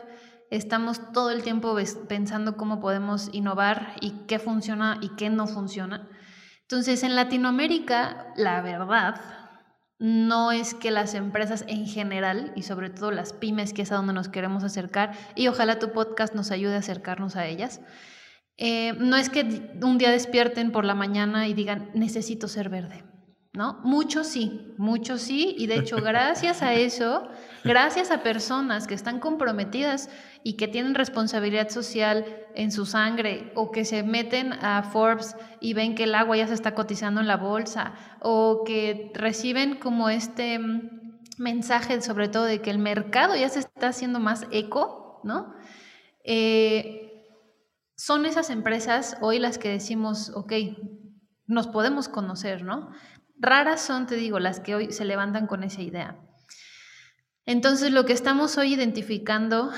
estamos 0.50 1.12
todo 1.12 1.30
el 1.30 1.42
tiempo 1.42 1.76
pensando 2.08 2.56
cómo 2.56 2.80
podemos 2.80 3.30
innovar 3.32 3.96
y 4.00 4.10
qué 4.26 4.38
funciona 4.38 4.98
y 5.00 5.10
qué 5.16 5.30
no 5.30 5.46
funciona. 5.46 6.08
Entonces, 6.62 7.02
en 7.02 7.14
Latinoamérica, 7.14 8.32
la 8.36 8.62
verdad, 8.62 9.21
no 9.99 10.50
es 10.52 10.75
que 10.75 10.90
las 10.90 11.14
empresas 11.14 11.64
en 11.69 11.86
general 11.86 12.52
y 12.56 12.62
sobre 12.62 12.90
todo 12.90 13.10
las 13.10 13.32
pymes, 13.32 13.73
que 13.73 13.82
es 13.82 13.92
a 13.92 13.97
donde 13.97 14.12
nos 14.12 14.28
queremos 14.28 14.64
acercar, 14.64 15.12
y 15.34 15.49
ojalá 15.49 15.78
tu 15.78 15.92
podcast 15.92 16.34
nos 16.34 16.50
ayude 16.50 16.75
a 16.75 16.78
acercarnos 16.78 17.36
a 17.36 17.47
ellas, 17.47 17.80
eh, 18.56 18.93
no 18.99 19.17
es 19.17 19.30
que 19.30 19.73
un 19.82 19.99
día 19.99 20.10
despierten 20.10 20.71
por 20.71 20.84
la 20.84 20.95
mañana 20.95 21.49
y 21.49 21.54
digan, 21.54 21.90
necesito 21.95 22.47
ser 22.47 22.69
verde, 22.69 23.02
¿no? 23.52 23.80
Muchos 23.82 24.28
sí, 24.28 24.73
muchos 24.78 25.23
sí, 25.23 25.56
y 25.58 25.67
de 25.67 25.76
hecho 25.76 25.97
gracias 25.97 26.62
a 26.62 26.73
eso, 26.75 27.28
gracias 27.64 28.12
a 28.12 28.23
personas 28.23 28.86
que 28.86 28.95
están 28.95 29.19
comprometidas 29.19 30.08
y 30.45 30.52
que 30.52 30.69
tienen 30.69 30.95
responsabilidad 30.95 31.69
social 31.69 32.25
en 32.54 32.71
su 32.71 32.86
sangre 32.86 33.50
o 33.56 33.73
que 33.73 33.84
se 33.84 34.04
meten 34.04 34.52
a 34.52 34.84
Forbes 34.84 35.34
y 35.58 35.75
ven 35.75 35.97
que 35.97 36.04
el 36.04 36.14
agua 36.14 36.36
ya 36.36 36.47
se 36.47 36.54
está 36.54 36.76
cotizando 36.76 37.21
en 37.21 37.26
la 37.26 37.36
bolsa 37.36 37.95
o 38.21 38.62
que 38.64 39.10
reciben 39.14 39.76
como 39.76 40.10
este 40.10 40.60
mm, 40.60 41.19
mensaje 41.38 42.00
sobre 42.02 42.28
todo 42.28 42.45
de 42.45 42.60
que 42.60 42.71
el 42.71 42.78
mercado 42.78 43.34
ya 43.34 43.49
se 43.49 43.58
está 43.58 43.88
haciendo 43.88 44.21
más 44.21 44.47
eco, 44.52 45.21
¿no? 45.25 45.54
Eh, 46.23 47.03
son 47.97 48.26
esas 48.26 48.50
empresas 48.50 49.17
hoy 49.21 49.39
las 49.39 49.59
que 49.59 49.69
decimos, 49.69 50.33
ok, 50.35 50.52
nos 51.47 51.67
podemos 51.69 52.09
conocer, 52.09 52.63
¿no? 52.63 52.91
Raras 53.39 53.80
son, 53.80 54.07
te 54.07 54.17
digo, 54.17 54.39
las 54.39 54.61
que 54.61 54.75
hoy 54.75 54.93
se 54.93 55.04
levantan 55.04 55.47
con 55.47 55.63
esa 55.63 55.83
idea. 55.83 56.19
Entonces, 57.47 57.93
lo 57.93 58.04
que 58.04 58.13
estamos 58.13 58.57
hoy 58.57 58.75
identificando, 58.75 59.71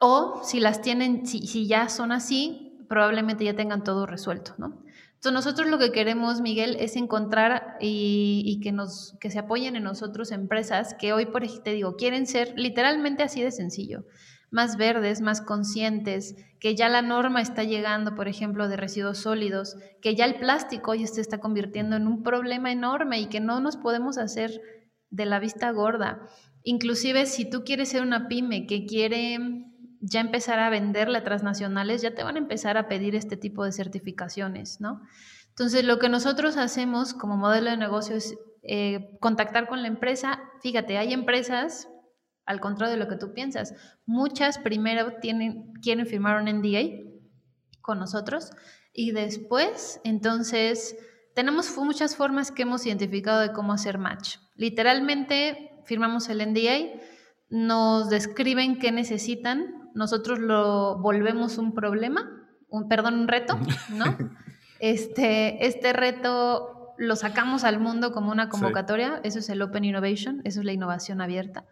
o 0.00 0.42
si 0.44 0.60
las 0.60 0.82
tienen, 0.82 1.26
si, 1.26 1.66
ya 1.66 1.88
son 1.88 2.12
así, 2.12 2.76
probablemente 2.88 3.44
ya 3.44 3.54
tengan 3.54 3.84
todo 3.84 4.06
resuelto, 4.06 4.54
¿no? 4.58 4.82
Entonces, 5.14 5.32
nosotros 5.32 5.68
lo 5.68 5.78
que 5.78 5.92
queremos, 5.92 6.40
Miguel, 6.40 6.76
es 6.78 6.96
encontrar 6.96 7.76
y, 7.80 8.60
que, 8.62 8.72
nos, 8.72 9.16
que 9.20 9.30
se 9.30 9.38
apoyen 9.38 9.76
en 9.76 9.84
nosotros 9.84 10.30
empresas 10.30 10.94
que 10.98 11.12
hoy, 11.12 11.26
por 11.26 11.46
te 11.62 11.72
digo, 11.72 11.96
quieren 11.96 12.26
ser 12.26 12.52
literalmente 12.56 13.22
así 13.22 13.40
de 13.40 13.50
sencillo 13.50 14.04
más 14.56 14.78
verdes, 14.78 15.20
más 15.20 15.42
conscientes, 15.42 16.34
que 16.60 16.74
ya 16.74 16.88
la 16.88 17.02
norma 17.02 17.42
está 17.42 17.62
llegando, 17.62 18.14
por 18.14 18.26
ejemplo, 18.26 18.68
de 18.68 18.78
residuos 18.78 19.18
sólidos, 19.18 19.76
que 20.00 20.16
ya 20.16 20.24
el 20.24 20.36
plástico 20.36 20.92
hoy 20.92 21.06
se 21.06 21.20
está 21.20 21.40
convirtiendo 21.40 21.94
en 21.94 22.06
un 22.06 22.22
problema 22.22 22.72
enorme 22.72 23.20
y 23.20 23.26
que 23.26 23.38
no 23.38 23.60
nos 23.60 23.76
podemos 23.76 24.16
hacer 24.16 24.62
de 25.10 25.26
la 25.26 25.40
vista 25.40 25.70
gorda. 25.72 26.26
Inclusive 26.62 27.26
si 27.26 27.48
tú 27.50 27.64
quieres 27.64 27.90
ser 27.90 28.00
una 28.00 28.28
pyme 28.28 28.66
que 28.66 28.86
quiere 28.86 29.38
ya 30.00 30.20
empezar 30.20 30.58
a 30.58 30.70
venderle 30.70 31.18
a 31.18 31.22
transnacionales, 31.24 32.00
ya 32.00 32.14
te 32.14 32.24
van 32.24 32.36
a 32.36 32.38
empezar 32.38 32.78
a 32.78 32.88
pedir 32.88 33.14
este 33.14 33.36
tipo 33.36 33.62
de 33.62 33.72
certificaciones, 33.72 34.80
¿no? 34.80 35.02
Entonces, 35.50 35.84
lo 35.84 35.98
que 35.98 36.08
nosotros 36.08 36.56
hacemos 36.56 37.12
como 37.12 37.36
modelo 37.36 37.70
de 37.70 37.76
negocio 37.76 38.16
es 38.16 38.34
eh, 38.62 39.18
contactar 39.20 39.68
con 39.68 39.82
la 39.82 39.88
empresa. 39.88 40.40
Fíjate, 40.62 40.96
hay 40.96 41.12
empresas 41.12 41.88
al 42.46 42.60
contrario 42.60 42.94
de 42.96 43.04
lo 43.04 43.08
que 43.08 43.16
tú 43.16 43.34
piensas. 43.34 43.74
Muchas 44.06 44.58
primero 44.58 45.14
tienen, 45.20 45.74
quieren 45.82 46.06
firmar 46.06 46.40
un 46.40 46.48
NDA 46.48 47.04
con 47.82 47.98
nosotros 47.98 48.52
y 48.92 49.10
después, 49.10 50.00
entonces, 50.04 50.96
tenemos 51.34 51.76
muchas 51.76 52.16
formas 52.16 52.50
que 52.50 52.62
hemos 52.62 52.86
identificado 52.86 53.40
de 53.40 53.52
cómo 53.52 53.74
hacer 53.74 53.98
match. 53.98 54.38
Literalmente, 54.54 55.70
firmamos 55.84 56.30
el 56.30 56.38
NDA, 56.38 56.98
nos 57.50 58.08
describen 58.08 58.78
qué 58.78 58.90
necesitan, 58.90 59.90
nosotros 59.94 60.38
lo 60.38 60.98
volvemos 60.98 61.58
un 61.58 61.74
problema, 61.74 62.26
un, 62.68 62.88
perdón, 62.88 63.20
un 63.20 63.28
reto, 63.28 63.58
¿no? 63.90 64.04
Este, 64.78 65.66
este 65.66 65.94
reto 65.94 66.94
lo 66.98 67.16
sacamos 67.16 67.64
al 67.64 67.80
mundo 67.80 68.12
como 68.12 68.30
una 68.30 68.50
convocatoria, 68.50 69.20
eso 69.22 69.38
es 69.38 69.48
el 69.48 69.62
Open 69.62 69.86
Innovation, 69.86 70.42
eso 70.44 70.60
es 70.60 70.66
la 70.66 70.72
innovación 70.72 71.22
abierta. 71.22 71.64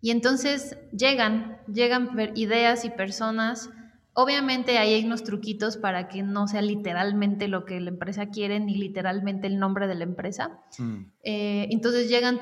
Y 0.00 0.10
entonces 0.10 0.76
llegan, 0.96 1.58
llegan 1.66 2.10
ideas 2.34 2.84
y 2.84 2.90
personas. 2.90 3.70
Obviamente 4.12 4.78
hay 4.78 5.04
unos 5.04 5.24
truquitos 5.24 5.76
para 5.76 6.08
que 6.08 6.22
no 6.22 6.48
sea 6.48 6.62
literalmente 6.62 7.48
lo 7.48 7.64
que 7.64 7.80
la 7.80 7.90
empresa 7.90 8.28
quiere 8.30 8.60
ni 8.60 8.74
literalmente 8.76 9.46
el 9.46 9.58
nombre 9.58 9.86
de 9.86 9.94
la 9.94 10.04
empresa. 10.04 10.60
Mm. 10.78 10.96
Eh, 11.22 11.68
entonces 11.70 12.08
llegan, 12.08 12.38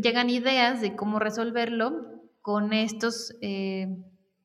llegan 0.00 0.30
ideas 0.30 0.80
de 0.80 0.96
cómo 0.96 1.18
resolverlo 1.18 2.20
con 2.42 2.72
estos 2.72 3.34
eh, 3.42 3.98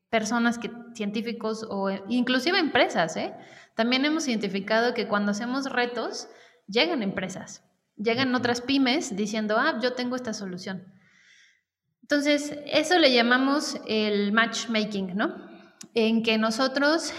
personas 0.09 0.57
que, 0.57 0.71
científicos 0.93 1.65
o 1.69 1.89
inclusive 2.09 2.57
empresas. 2.57 3.15
¿eh? 3.17 3.33
También 3.75 4.05
hemos 4.05 4.27
identificado 4.27 4.93
que 4.93 5.07
cuando 5.07 5.31
hacemos 5.31 5.71
retos, 5.71 6.29
llegan 6.67 7.03
empresas, 7.03 7.63
llegan 7.97 8.33
otras 8.33 8.61
pymes 8.61 9.15
diciendo, 9.15 9.57
ah, 9.57 9.79
yo 9.81 9.93
tengo 9.93 10.15
esta 10.15 10.33
solución. 10.33 10.94
Entonces, 12.05 12.55
eso 12.67 12.99
le 12.99 13.11
llamamos 13.11 13.81
el 13.87 14.31
matchmaking, 14.31 15.17
¿no? 15.17 15.33
En 15.95 16.21
que 16.21 16.37
nosotros 16.37 17.11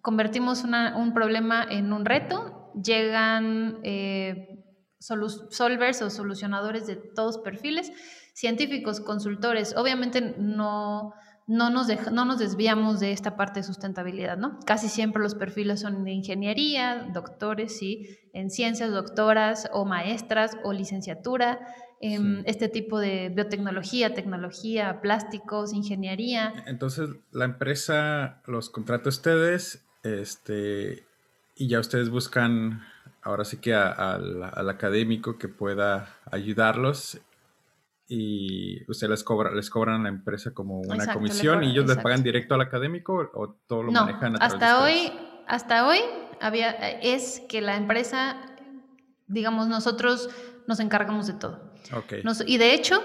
convertimos 0.00 0.62
un 0.62 1.12
problema 1.12 1.66
en 1.68 1.92
un 1.92 2.04
reto, 2.04 2.70
llegan 2.80 3.80
eh, 3.82 4.64
solvers 5.00 6.02
o 6.02 6.10
solucionadores 6.10 6.86
de 6.86 6.94
todos 6.94 7.38
perfiles, 7.38 7.90
científicos, 8.32 9.00
consultores. 9.00 9.74
Obviamente 9.76 10.36
no, 10.38 11.14
no, 11.48 11.70
nos 11.70 11.88
no 12.12 12.24
nos 12.24 12.38
desviamos 12.38 13.00
de 13.00 13.10
esta 13.10 13.34
parte 13.36 13.58
de 13.58 13.64
sustentabilidad, 13.64 14.36
¿no? 14.36 14.60
Casi 14.64 14.88
siempre 14.88 15.20
los 15.20 15.34
perfiles 15.34 15.80
son 15.80 16.04
de 16.04 16.12
ingeniería, 16.12 17.08
doctores, 17.12 17.76
sí, 17.76 18.20
en 18.32 18.50
ciencias, 18.50 18.92
doctoras 18.92 19.68
o 19.72 19.84
maestras 19.84 20.56
o 20.62 20.72
licenciatura, 20.72 21.58
en 22.02 22.42
este 22.46 22.68
tipo 22.68 22.98
de 22.98 23.30
biotecnología, 23.30 24.12
tecnología, 24.12 25.00
plásticos, 25.00 25.72
ingeniería. 25.72 26.52
Entonces, 26.66 27.08
la 27.30 27.44
empresa 27.44 28.42
los 28.46 28.70
contrata 28.70 29.08
a 29.08 29.10
ustedes, 29.10 29.84
este, 30.02 31.04
y 31.54 31.68
ya 31.68 31.78
ustedes 31.78 32.10
buscan 32.10 32.82
ahora 33.22 33.44
sí 33.44 33.58
que 33.58 33.72
al 33.72 34.68
académico 34.68 35.38
que 35.38 35.46
pueda 35.46 36.18
ayudarlos 36.30 37.20
y 38.08 38.82
ustedes 38.90 39.10
les, 39.10 39.24
cobra, 39.24 39.54
les 39.54 39.70
cobran 39.70 40.00
a 40.00 40.02
la 40.02 40.08
empresa 40.08 40.52
como 40.52 40.80
una 40.80 41.14
comisión 41.14 41.62
y 41.62 41.70
ellos 41.70 41.86
les 41.86 41.98
pagan 41.98 42.22
directo 42.24 42.54
al 42.54 42.62
académico 42.62 43.30
o 43.32 43.54
todo 43.66 43.84
lo 43.84 43.92
manejan 43.92 44.34
a 44.34 44.44
hasta 44.44 44.82
hoy 44.82 45.12
hasta 45.46 45.86
hoy 45.86 46.00
había 46.40 46.72
es 47.00 47.40
que 47.48 47.60
la 47.60 47.76
empresa 47.76 48.36
digamos 49.28 49.68
nosotros 49.68 50.28
nos 50.66 50.80
encargamos 50.80 51.26
de 51.28 51.34
todo 51.34 51.71
okay. 51.92 52.22
y 52.46 52.58
de 52.58 52.74
hecho 52.74 53.02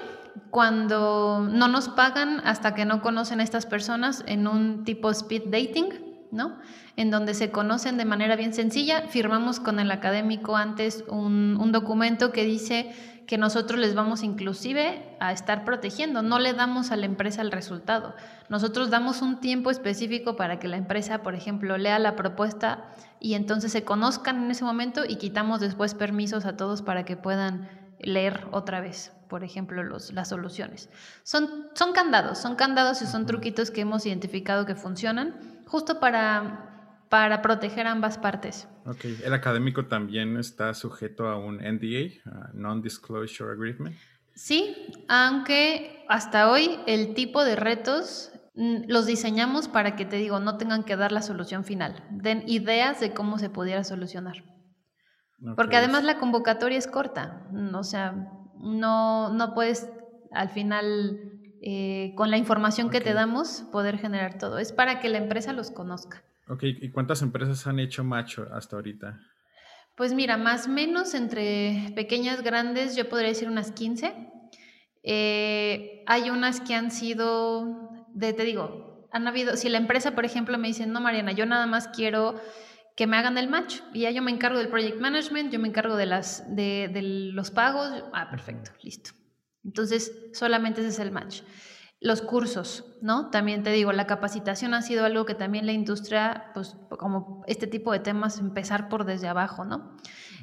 cuando 0.52 1.48
no 1.50 1.68
nos 1.68 1.90
pagan 1.90 2.42
hasta 2.46 2.76
que 2.76 2.86
no 2.86 3.02
conocen 3.02 3.40
a 3.40 3.44
estas 3.44 3.66
personas 3.66 4.24
en 4.28 4.48
un 4.48 4.84
tipo 4.84 5.10
speed 5.10 5.44
dating 5.48 6.08
¿no? 6.32 6.58
En 6.96 7.12
donde 7.12 7.34
se 7.34 7.52
conocen 7.52 7.98
de 7.98 8.06
manera 8.06 8.36
bien 8.36 8.54
sencilla, 8.54 9.08
firmamos 9.08 9.60
con 9.60 9.80
el 9.80 9.92
académico 9.92 10.56
antes 10.56 11.04
un, 11.08 11.58
un 11.60 11.72
documento 11.72 12.32
que 12.32 12.44
dice 12.44 12.94
que 13.28 13.38
nosotros 13.38 13.80
les 13.80 13.94
vamos 13.94 14.24
inclusive 14.24 15.04
a 15.20 15.34
estar 15.34 15.66
protegiendo. 15.66 16.22
No 16.22 16.40
le 16.40 16.54
damos 16.54 16.92
a 16.92 16.96
la 16.96 17.06
empresa 17.06 17.42
el 17.42 17.52
resultado. 17.52 18.16
Nosotros 18.48 18.90
damos 18.90 19.22
un 19.22 19.42
tiempo 19.42 19.70
específico 19.70 20.38
para 20.38 20.60
que 20.60 20.70
la 20.70 20.78
empresa, 20.78 21.24
por 21.24 21.36
ejemplo, 21.36 21.78
lea 21.78 22.00
la 22.00 22.16
propuesta 22.16 22.86
y 23.20 23.34
entonces 23.34 23.74
se 23.74 23.84
conozcan 23.84 24.46
en 24.46 24.52
ese 24.52 24.64
momento 24.64 25.04
y 25.08 25.18
quitamos 25.18 25.60
después 25.60 25.94
permisos 25.94 26.46
a 26.46 26.56
todos 26.56 26.82
para 26.82 27.04
que 27.04 27.18
puedan 27.18 27.70
leer 28.00 28.48
otra 28.52 28.82
vez, 28.82 29.14
por 29.30 29.44
ejemplo, 29.44 29.84
los, 29.84 30.14
las 30.14 30.30
soluciones. 30.30 30.90
Son, 31.24 31.68
son 31.74 31.94
candados, 31.94 32.38
son 32.38 32.56
candados 32.56 33.02
y 33.02 33.06
son 33.06 33.26
truquitos 33.26 33.72
que 33.72 33.82
hemos 33.82 34.06
identificado 34.06 34.66
que 34.66 34.76
funcionan 34.76 35.64
justo 35.66 36.00
para 36.00 36.68
para 37.10 37.42
proteger 37.42 37.88
ambas 37.88 38.18
partes. 38.18 38.68
Ok, 38.86 39.06
¿el 39.24 39.34
académico 39.34 39.86
también 39.86 40.38
está 40.38 40.74
sujeto 40.74 41.28
a 41.28 41.38
un 41.38 41.58
NDA, 41.58 42.52
Non-Disclosure 42.54 43.52
Agreement? 43.52 43.96
Sí, 44.36 44.76
aunque 45.08 46.06
hasta 46.10 46.52
hoy 46.52 46.80
el 46.86 47.14
tipo 47.14 47.44
de 47.44 47.56
retos 47.56 48.32
mm, 48.56 48.84
los 48.88 49.06
diseñamos 49.06 49.68
para 49.68 49.96
que, 49.96 50.06
te 50.06 50.18
digo, 50.18 50.40
no 50.40 50.58
tengan 50.58 50.84
que 50.84 50.96
dar 50.96 51.12
la 51.12 51.22
solución 51.22 51.64
final, 51.64 52.04
den 52.12 52.44
ideas 52.48 53.00
de 53.00 53.14
cómo 53.14 53.40
se 53.40 53.50
pudiera 53.50 53.84
solucionar. 53.84 54.44
Porque 55.56 55.78
además 55.78 56.04
la 56.04 56.18
convocatoria 56.18 56.78
es 56.78 56.88
corta, 56.88 57.48
mm, 57.52 57.76
o 57.76 57.84
sea, 57.84 58.32
no, 58.60 59.32
no 59.34 59.54
puedes 59.54 59.88
al 60.32 60.50
final, 60.50 61.20
eh, 61.62 62.14
con 62.16 62.32
la 62.32 62.38
información 62.38 62.90
que 62.90 63.02
te 63.02 63.14
damos, 63.14 63.64
poder 63.72 63.98
generar 63.98 64.38
todo. 64.38 64.60
Es 64.60 64.72
para 64.72 65.00
que 65.00 65.10
la 65.10 65.18
empresa 65.18 65.54
los 65.54 65.72
conozca. 65.72 66.24
Ok, 66.48 66.64
¿y 66.64 66.92
cuántas 66.92 67.22
empresas 67.22 67.68
han 67.68 67.80
hecho 67.80 68.04
macho 68.04 68.48
hasta 68.54 68.76
ahorita? 68.76 69.20
Pues 69.96 70.14
mira, 70.14 70.38
más 70.38 70.68
o 70.68 70.70
menos 70.70 71.14
entre 71.14 71.92
pequeñas, 71.96 72.44
grandes, 72.44 72.96
yo 72.96 73.10
podría 73.10 73.30
decir 73.30 73.50
unas 73.50 73.72
15. 73.72 74.14
Eh, 75.04 76.04
hay 76.06 76.30
unas 76.30 76.62
que 76.62 76.76
han 76.76 76.92
sido, 76.92 78.06
de, 78.14 78.34
te 78.34 78.44
digo, 78.44 79.08
han 79.12 79.28
habido, 79.28 79.56
si 79.58 79.70
la 79.70 79.78
empresa, 79.78 80.12
por 80.12 80.26
ejemplo, 80.26 80.58
me 80.58 80.68
dice, 80.68 80.86
no, 80.86 81.02
Mariana, 81.02 81.32
yo 81.32 81.46
nada 81.46 81.66
más 81.66 81.88
quiero 81.88 82.40
que 82.98 83.06
me 83.06 83.16
hagan 83.16 83.38
el 83.38 83.48
match 83.48 83.82
y 83.94 84.02
ya 84.02 84.12
yo 84.12 84.24
me 84.24 84.32
encargo 84.32 84.58
del 84.58 84.70
project 84.70 85.00
management, 85.00 85.54
yo 85.54 85.60
me 85.60 85.68
encargo 85.68 85.96
de, 85.96 86.08
las, 86.08 86.44
de, 86.56 86.90
de 86.92 87.04
los 87.04 87.52
pagos, 87.52 88.04
ah, 88.12 88.28
perfecto, 88.32 88.72
listo. 88.82 89.12
Entonces, 89.64 90.12
solamente 90.34 90.82
ese 90.82 90.90
es 90.90 91.00
el 91.00 91.12
match. 91.12 91.42
Los 92.00 92.24
cursos, 92.24 92.98
¿no? 93.04 93.30
También 93.30 93.62
te 93.62 93.72
digo, 93.72 93.92
la 93.94 94.08
capacitación 94.08 94.74
ha 94.74 94.82
sido 94.82 95.06
algo 95.06 95.26
que 95.26 95.36
también 95.36 95.68
la 95.68 95.74
industria, 95.74 96.46
pues 96.56 96.76
como 96.90 97.44
este 97.46 97.68
tipo 97.68 97.92
de 97.92 98.00
temas, 98.00 98.40
empezar 98.40 98.90
por 98.90 99.06
desde 99.06 99.28
abajo, 99.28 99.64
¿no? 99.64 99.96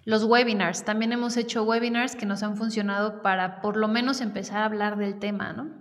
Los 0.04 0.22
webinars, 0.22 0.84
también 0.84 1.12
hemos 1.12 1.36
hecho 1.36 1.64
webinars 1.64 2.14
que 2.14 2.26
nos 2.26 2.44
han 2.44 2.56
funcionado 2.56 3.20
para 3.20 3.62
por 3.62 3.76
lo 3.76 3.88
menos 3.88 4.20
empezar 4.20 4.58
a 4.58 4.66
hablar 4.66 4.96
del 4.96 5.18
tema, 5.18 5.52
¿no? 5.52 5.72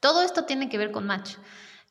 Todo 0.00 0.22
esto 0.22 0.44
tiene 0.44 0.68
que 0.68 0.76
ver 0.76 0.90
con 0.90 1.06
match, 1.06 1.36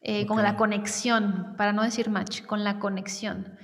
eh, 0.02 0.28
con 0.28 0.44
la 0.44 0.58
conexión, 0.58 1.56
para 1.58 1.74
no 1.74 1.82
decir 1.82 2.12
match, 2.12 2.44
con 2.44 2.64
la 2.64 2.78
conexión. 2.78 3.58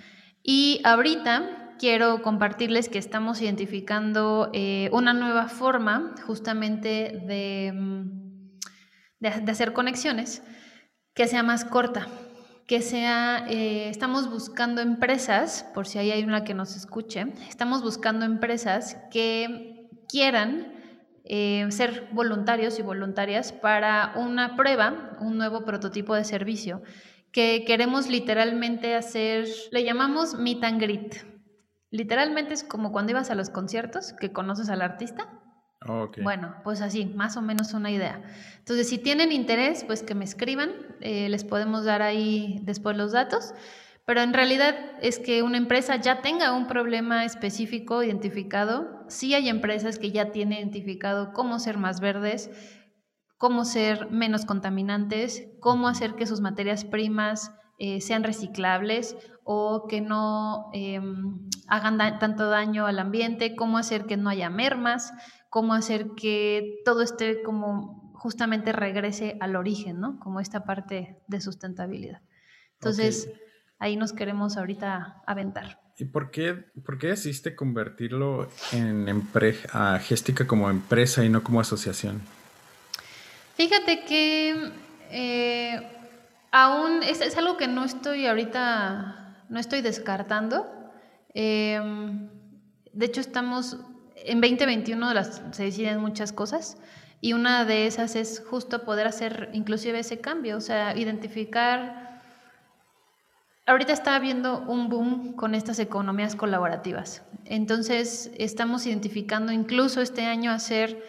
Y 0.48 0.82
ahorita 0.84 1.76
quiero 1.78 2.24
compartirles 2.24 2.90
que 2.90 2.98
estamos 2.98 3.40
identificando 3.42 4.50
eh, 4.54 4.90
una 4.92 5.14
nueva 5.14 5.48
forma 5.48 6.16
justamente 6.26 7.22
de 7.28 7.72
mm, 7.76 8.28
de, 9.20 9.30
hacer 9.30 9.74
conexiones, 9.74 10.44
que 11.14 11.28
sea 11.28 11.44
más 11.44 11.66
corta, 11.66 12.08
que 12.68 12.82
sea, 12.82 13.46
eh, 13.50 13.90
estamos 13.90 14.30
buscando 14.30 14.82
empresas, 14.82 15.66
por 15.74 15.88
si 15.88 16.00
hay 16.00 16.24
una 16.24 16.44
que 16.44 16.54
nos 16.54 16.76
escuche, 16.76 17.26
estamos 17.50 17.82
buscando 17.82 18.26
empresas 18.26 18.98
que 19.12 19.90
quieran 20.08 20.74
eh, 21.24 21.66
ser 21.70 22.08
voluntarios 22.12 22.80
y 22.80 22.82
voluntarias 22.82 23.52
para 23.52 24.14
una 24.16 24.56
prueba, 24.56 25.18
un 25.20 25.38
nuevo 25.38 25.66
prototipo 25.66 26.16
de 26.16 26.24
servicio, 26.24 26.82
que 27.32 27.64
queremos 27.66 28.08
literalmente 28.08 28.96
hacer, 28.96 29.48
le 29.72 29.84
llamamos 29.84 30.36
meet 30.36 30.64
and 30.64 30.82
greet. 30.82 31.26
Literalmente 31.92 32.54
es 32.54 32.64
como 32.64 32.92
cuando 32.92 33.12
ibas 33.12 33.32
a 33.32 33.36
los 33.36 33.50
conciertos, 33.50 34.14
que 34.14 34.32
conoces 34.34 34.70
al 34.70 34.82
artista, 34.82 35.30
bueno, 36.22 36.56
pues 36.64 36.82
así, 36.82 37.06
más 37.06 37.38
o 37.38 37.42
menos 37.42 37.74
una 37.74 37.92
idea. 37.92 38.22
Entonces, 38.58 38.90
si 38.90 38.98
tienen 38.98 39.32
interés, 39.32 39.84
pues 39.86 40.04
que 40.04 40.16
me 40.16 40.26
escriban, 40.26 40.72
eh, 41.02 41.30
les 41.30 41.44
podemos 41.44 41.86
dar 41.86 42.02
ahí 42.02 42.60
después 42.64 42.98
los 42.98 43.12
datos, 43.14 43.54
pero 44.06 44.22
en 44.22 44.34
realidad 44.34 44.76
es 45.02 45.20
que 45.20 45.44
una 45.44 45.58
empresa 45.58 45.96
ya 45.98 46.22
tenga 46.22 46.54
un 46.54 46.68
problema 46.68 47.26
específico 47.26 48.04
identificado. 48.04 49.06
Sí 49.08 49.34
hay 49.34 49.50
empresas 49.50 50.00
que 50.00 50.12
ya 50.12 50.32
tienen 50.32 50.60
identificado 50.60 51.32
cómo 51.34 51.60
ser 51.60 51.78
más 51.78 52.00
verdes, 52.00 52.50
cómo 53.38 53.66
ser 53.66 54.10
menos 54.12 54.46
contaminantes, 54.46 55.48
cómo 55.60 55.88
hacer 55.88 56.16
que 56.16 56.26
sus 56.26 56.42
materias 56.42 56.86
primas 56.86 57.52
eh, 57.80 58.02
sean 58.02 58.24
reciclables 58.24 59.16
o 59.44 59.86
que 59.88 60.02
no 60.02 60.70
em, 60.74 61.48
hagan 61.68 61.98
tanto 62.20 62.50
daño 62.50 62.88
al 62.88 63.00
ambiente, 63.00 63.56
cómo 63.56 63.78
hacer 63.78 64.06
que 64.06 64.18
no 64.18 64.30
haya 64.30 64.50
mermas 64.50 65.14
cómo 65.50 65.74
hacer 65.74 66.10
que 66.16 66.82
todo 66.86 67.02
esté 67.02 67.42
como 67.42 68.14
justamente 68.14 68.72
regrese 68.72 69.38
al 69.40 69.56
origen, 69.56 70.00
¿no? 70.00 70.20
Como 70.20 70.40
esta 70.40 70.64
parte 70.66 71.18
de 71.28 71.42
sustentabilidad. 71.42 72.22
Entonces, 72.74 73.30
ahí 73.80 73.96
nos 73.96 74.14
queremos 74.14 74.58
ahorita 74.58 75.22
aventar. 75.26 75.80
¿Y 75.98 76.06
por 76.06 76.30
qué, 76.30 76.54
por 76.86 77.00
qué 77.00 77.08
decidiste 77.08 77.56
convertirlo 77.56 78.50
en 78.72 79.28
a 79.74 79.98
Géstica 80.00 80.46
como 80.46 80.70
empresa 80.70 81.26
y 81.26 81.30
no 81.30 81.44
como 81.44 81.60
asociación? 81.60 82.22
Fíjate 83.58 84.06
que 84.06 84.72
eh, 85.10 85.82
aún 86.52 87.02
es, 87.02 87.36
algo 87.40 87.58
que 87.58 87.68
no 87.68 87.86
estoy 87.86 88.28
ahorita, 88.28 89.46
no 89.50 89.60
estoy 89.60 89.82
descartando. 89.82 90.68
Em, 91.34 92.30
de 92.94 93.06
hecho, 93.08 93.20
estamos 93.20 93.78
en 94.16 94.42
2021 94.42 95.12
las, 95.12 95.42
se 95.50 95.64
deciden 95.64 96.00
muchas 96.00 96.32
cosas 96.34 96.78
y 97.20 97.34
una 97.34 97.66
de 97.66 97.88
esas 97.88 98.16
es 98.16 98.44
justo 98.48 98.84
poder 98.86 99.08
hacer 99.08 99.50
inclusive 99.54 99.98
ese 99.98 100.22
cambio, 100.22 100.58
o 100.58 100.62
sea, 100.62 100.96
identificar... 100.96 102.22
Ahorita 103.66 103.92
está 103.92 104.16
habiendo 104.16 104.60
un 104.68 104.88
boom 104.88 105.34
con 105.34 105.56
estas 105.56 105.80
economías 105.80 106.36
colaborativas. 106.36 107.24
Entonces, 107.46 108.30
estamos 108.38 108.86
identificando 108.86 109.52
incluso 109.52 110.00
este 110.00 110.26
año 110.28 110.52
hacer 110.52 111.04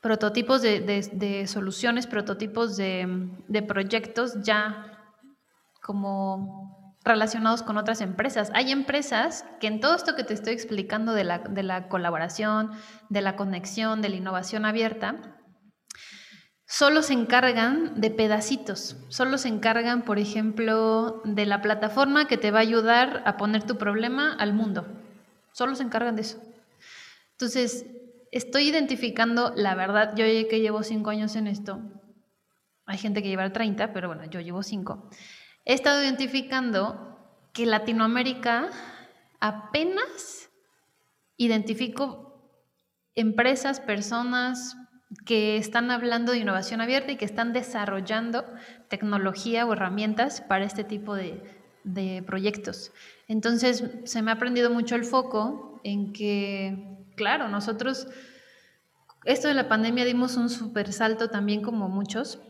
prototipos 0.00 0.62
de, 0.62 0.80
de 0.80 1.46
soluciones, 1.46 2.06
prototipos 2.06 2.76
de, 2.76 3.64
proyectos 3.68 4.42
ya 4.42 5.14
como 5.82 6.96
relacionados 7.04 7.62
con 7.62 7.76
otras 7.76 8.00
empresas. 8.00 8.50
Hay 8.54 8.72
empresas 8.72 9.44
que 9.60 9.66
en 9.66 9.80
todo 9.80 9.94
esto 9.94 10.16
que 10.16 10.24
te 10.24 10.34
estoy 10.34 10.52
explicando 10.52 11.12
de 11.12 11.24
la, 11.24 11.38
de 11.38 11.62
la 11.62 11.88
colaboración, 11.88 12.72
de 13.08 13.22
la 13.22 13.36
conexión, 13.36 14.02
de 14.02 14.10
la 14.10 14.16
innovación 14.16 14.64
abierta, 14.64 15.36
solo 16.66 17.02
se 17.02 17.14
encargan 17.14 18.00
de 18.00 18.10
pedacitos, 18.10 18.96
solo 19.08 19.38
se 19.38 19.48
encargan, 19.48 20.02
por 20.02 20.18
ejemplo, 20.18 21.20
de 21.24 21.46
la 21.46 21.62
plataforma 21.62 22.26
que 22.26 22.38
te 22.38 22.50
va 22.50 22.58
a 22.58 22.62
ayudar 22.62 23.22
a 23.26 23.36
poner 23.36 23.64
tu 23.64 23.76
problema 23.76 24.34
al 24.34 24.52
mundo. 24.54 24.86
Solo 25.52 25.74
se 25.74 25.82
encargan 25.82 26.16
de 26.16 26.22
eso. 26.22 26.40
Entonces, 27.32 27.86
estoy 28.30 28.68
identificando, 28.68 29.52
la 29.56 29.74
verdad, 29.74 30.14
yo 30.16 30.24
que 30.24 30.60
llevo 30.60 30.82
cinco 30.82 31.10
años 31.10 31.36
en 31.36 31.46
esto, 31.46 31.80
hay 32.86 32.98
gente 32.98 33.22
que 33.22 33.28
lleva 33.28 33.52
30, 33.52 33.92
pero 33.92 34.08
bueno, 34.08 34.24
yo 34.24 34.40
llevo 34.40 34.62
cinco. 34.62 35.08
He 35.64 35.74
estado 35.74 36.02
identificando 36.02 37.18
que 37.52 37.66
Latinoamérica 37.66 38.70
apenas 39.40 40.50
identifico 41.36 42.50
empresas, 43.14 43.80
personas 43.80 44.76
que 45.26 45.56
están 45.56 45.90
hablando 45.90 46.32
de 46.32 46.38
innovación 46.38 46.80
abierta 46.80 47.12
y 47.12 47.16
que 47.16 47.24
están 47.24 47.52
desarrollando 47.52 48.44
tecnología 48.88 49.66
o 49.66 49.72
herramientas 49.72 50.40
para 50.40 50.64
este 50.64 50.84
tipo 50.84 51.14
de, 51.14 51.42
de 51.84 52.22
proyectos. 52.24 52.92
Entonces, 53.26 53.84
se 54.04 54.22
me 54.22 54.30
ha 54.30 54.34
aprendido 54.34 54.70
mucho 54.70 54.94
el 54.94 55.04
foco 55.04 55.80
en 55.82 56.12
que, 56.12 56.99
claro, 57.20 57.48
nosotros, 57.48 58.08
esto 59.26 59.48
de 59.48 59.52
la 59.52 59.68
pandemia 59.68 60.06
dimos 60.06 60.38
un 60.38 60.48
super 60.48 60.90
salto 60.90 61.28
también 61.28 61.60
como 61.60 61.86
muchos 61.90 62.40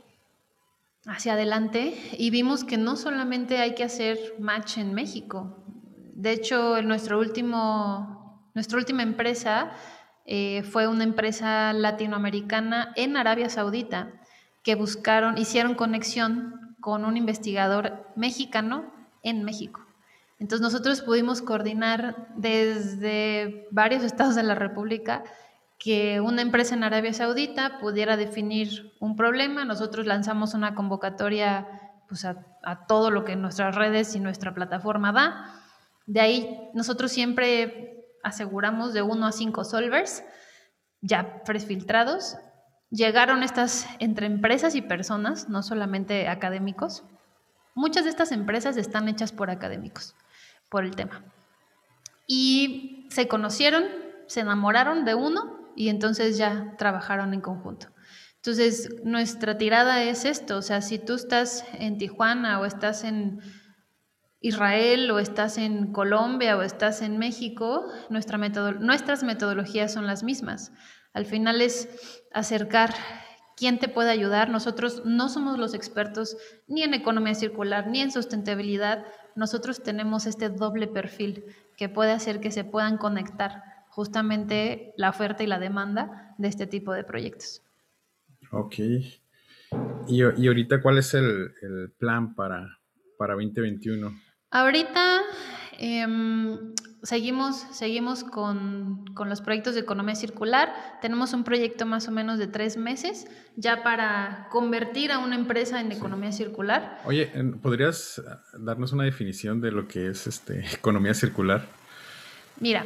hacia 1.06 1.32
adelante 1.32 1.92
y 2.16 2.30
vimos 2.30 2.62
que 2.62 2.78
no 2.78 2.94
solamente 2.94 3.58
hay 3.58 3.74
que 3.74 3.82
hacer 3.82 4.16
match 4.38 4.78
en 4.78 4.94
México. 4.94 5.64
De 6.14 6.30
hecho, 6.30 6.80
nuestro 6.82 7.18
último, 7.18 8.48
nuestra 8.54 8.78
última 8.78 9.02
empresa 9.02 9.72
eh, 10.24 10.62
fue 10.62 10.86
una 10.86 11.02
empresa 11.02 11.72
latinoamericana 11.72 12.92
en 12.94 13.16
Arabia 13.16 13.48
Saudita 13.48 14.12
que 14.62 14.76
buscaron, 14.76 15.36
hicieron 15.36 15.74
conexión 15.74 16.76
con 16.80 17.04
un 17.04 17.16
investigador 17.16 18.06
mexicano 18.14 18.94
en 19.24 19.42
México. 19.42 19.84
Entonces 20.40 20.62
nosotros 20.62 21.02
pudimos 21.02 21.42
coordinar 21.42 22.28
desde 22.34 23.68
varios 23.70 24.02
estados 24.02 24.34
de 24.34 24.42
la 24.42 24.54
República 24.56 25.22
que 25.78 26.20
una 26.20 26.42
empresa 26.42 26.74
en 26.74 26.82
Arabia 26.82 27.12
Saudita 27.12 27.78
pudiera 27.78 28.16
definir 28.16 28.92
un 29.00 29.16
problema. 29.16 29.64
Nosotros 29.64 30.06
lanzamos 30.06 30.54
una 30.54 30.74
convocatoria 30.74 31.68
pues, 32.08 32.24
a, 32.24 32.44
a 32.62 32.86
todo 32.86 33.10
lo 33.10 33.24
que 33.24 33.36
nuestras 33.36 33.74
redes 33.76 34.14
y 34.14 34.20
nuestra 34.20 34.54
plataforma 34.54 35.12
da. 35.12 35.62
De 36.06 36.20
ahí 36.20 36.70
nosotros 36.74 37.12
siempre 37.12 38.06
aseguramos 38.22 38.92
de 38.92 39.02
uno 39.02 39.26
a 39.26 39.32
cinco 39.32 39.64
solvers 39.64 40.24
ya 41.00 41.42
prefiltrados. 41.44 42.36
Llegaron 42.90 43.42
estas 43.42 43.86
entre 44.00 44.26
empresas 44.26 44.74
y 44.74 44.82
personas, 44.82 45.48
no 45.48 45.62
solamente 45.62 46.28
académicos. 46.28 47.04
Muchas 47.74 48.04
de 48.04 48.10
estas 48.10 48.32
empresas 48.32 48.76
están 48.76 49.08
hechas 49.08 49.32
por 49.32 49.48
académicos, 49.50 50.14
por 50.70 50.84
el 50.84 50.96
tema. 50.96 51.24
Y 52.26 53.06
se 53.10 53.28
conocieron, 53.28 53.84
se 54.26 54.40
enamoraron 54.40 55.04
de 55.04 55.14
uno 55.14 55.72
y 55.76 55.88
entonces 55.88 56.38
ya 56.38 56.74
trabajaron 56.78 57.34
en 57.34 57.40
conjunto. 57.40 57.88
Entonces, 58.36 58.88
nuestra 59.04 59.58
tirada 59.58 60.02
es 60.02 60.24
esto, 60.24 60.56
o 60.56 60.62
sea, 60.62 60.80
si 60.80 60.98
tú 60.98 61.14
estás 61.14 61.64
en 61.74 61.98
Tijuana 61.98 62.58
o 62.58 62.64
estás 62.64 63.04
en 63.04 63.40
Israel 64.40 65.10
o 65.10 65.18
estás 65.18 65.58
en 65.58 65.92
Colombia 65.92 66.56
o 66.56 66.62
estás 66.62 67.02
en 67.02 67.18
México, 67.18 67.84
nuestra 68.08 68.38
nuestras 68.38 69.22
metodologías 69.22 69.92
son 69.92 70.06
las 70.06 70.22
mismas. 70.22 70.72
Al 71.12 71.26
final 71.26 71.60
es 71.60 71.88
acercar 72.32 72.94
quién 73.60 73.78
te 73.78 73.88
puede 73.88 74.10
ayudar. 74.10 74.48
Nosotros 74.48 75.02
no 75.04 75.28
somos 75.28 75.58
los 75.58 75.74
expertos 75.74 76.38
ni 76.66 76.82
en 76.82 76.94
economía 76.94 77.34
circular 77.34 77.88
ni 77.88 78.00
en 78.00 78.10
sustentabilidad. 78.10 79.04
Nosotros 79.36 79.82
tenemos 79.82 80.26
este 80.26 80.48
doble 80.48 80.86
perfil 80.86 81.44
que 81.76 81.90
puede 81.90 82.12
hacer 82.12 82.40
que 82.40 82.50
se 82.50 82.64
puedan 82.64 82.96
conectar 82.96 83.62
justamente 83.90 84.94
la 84.96 85.10
oferta 85.10 85.42
y 85.42 85.46
la 85.46 85.58
demanda 85.58 86.34
de 86.38 86.48
este 86.48 86.66
tipo 86.66 86.94
de 86.94 87.04
proyectos. 87.04 87.62
Ok. 88.50 88.76
¿Y, 90.08 90.22
ahorita 90.22 90.80
cuál 90.80 90.96
es 90.96 91.12
el, 91.12 91.52
el 91.60 91.92
plan 91.98 92.34
para, 92.34 92.78
para 93.18 93.34
2021? 93.34 94.10
Ahorita 94.50 95.20
em, 95.78 96.74
seguimos, 97.02 97.66
seguimos 97.72 98.24
con, 98.24 99.04
los 99.26 99.40
proyectos 99.40 99.74
de 99.74 99.80
economía 99.80 100.14
circular. 100.14 100.98
Tenemos 101.00 101.32
un 101.32 101.44
proyecto 101.44 101.86
más 101.86 102.08
o 102.08 102.10
menos 102.10 102.38
de 102.38 102.46
tres 102.46 102.76
meses 102.76 103.26
ya 103.56 103.82
para 103.82 104.48
convertir 104.50 105.12
a 105.12 105.18
una 105.18 105.34
empresa 105.34 105.80
en 105.80 105.92
economía 105.92 106.32
circular. 106.32 107.00
Oye, 107.04 107.26
¿podrías 107.62 108.22
darnos 108.58 108.92
una 108.92 109.04
definición 109.04 109.60
de 109.60 109.72
lo 109.72 109.88
que 109.88 110.08
es 110.08 110.26
este, 110.26 110.64
economía 110.74 111.14
circular? 111.14 111.66
Mira, 112.58 112.84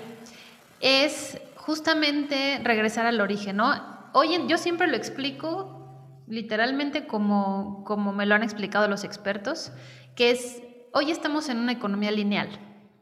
es 0.80 1.38
justamente 1.56 2.60
regresar 2.62 3.06
al 3.06 3.20
origen, 3.20 3.56
¿no? 3.56 3.72
Oye, 4.12 4.40
yo 4.48 4.58
siempre 4.58 4.86
lo 4.86 4.96
explico 4.96 5.80
literalmente 6.26 7.06
como, 7.06 7.84
como 7.84 8.12
me 8.12 8.26
lo 8.26 8.34
han 8.34 8.42
explicado 8.42 8.88
los 8.88 9.04
expertos, 9.04 9.72
que 10.14 10.30
es 10.30 10.62
Hoy 10.96 11.10
estamos 11.10 11.48
en 11.48 11.58
una 11.58 11.72
economía 11.72 12.12
lineal. 12.12 12.48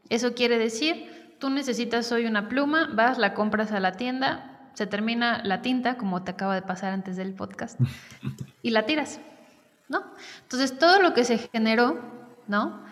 Eso 0.09 0.33
quiere 0.33 0.57
decir, 0.57 1.35
tú 1.39 1.49
necesitas 1.49 2.11
hoy 2.11 2.25
una 2.25 2.49
pluma, 2.49 2.89
vas, 2.93 3.17
la 3.17 3.33
compras 3.33 3.71
a 3.71 3.79
la 3.79 3.93
tienda, 3.93 4.69
se 4.73 4.87
termina 4.87 5.43
la 5.43 5.61
tinta, 5.61 5.97
como 5.97 6.23
te 6.23 6.31
acaba 6.31 6.55
de 6.55 6.61
pasar 6.61 6.93
antes 6.93 7.15
del 7.15 7.33
podcast, 7.33 7.79
y 8.61 8.71
la 8.71 8.85
tiras, 8.85 9.19
¿no? 9.89 10.03
Entonces, 10.41 10.77
todo 10.77 11.01
lo 11.01 11.13
que 11.13 11.23
se 11.23 11.37
generó, 11.37 11.99
¿no? 12.47 12.83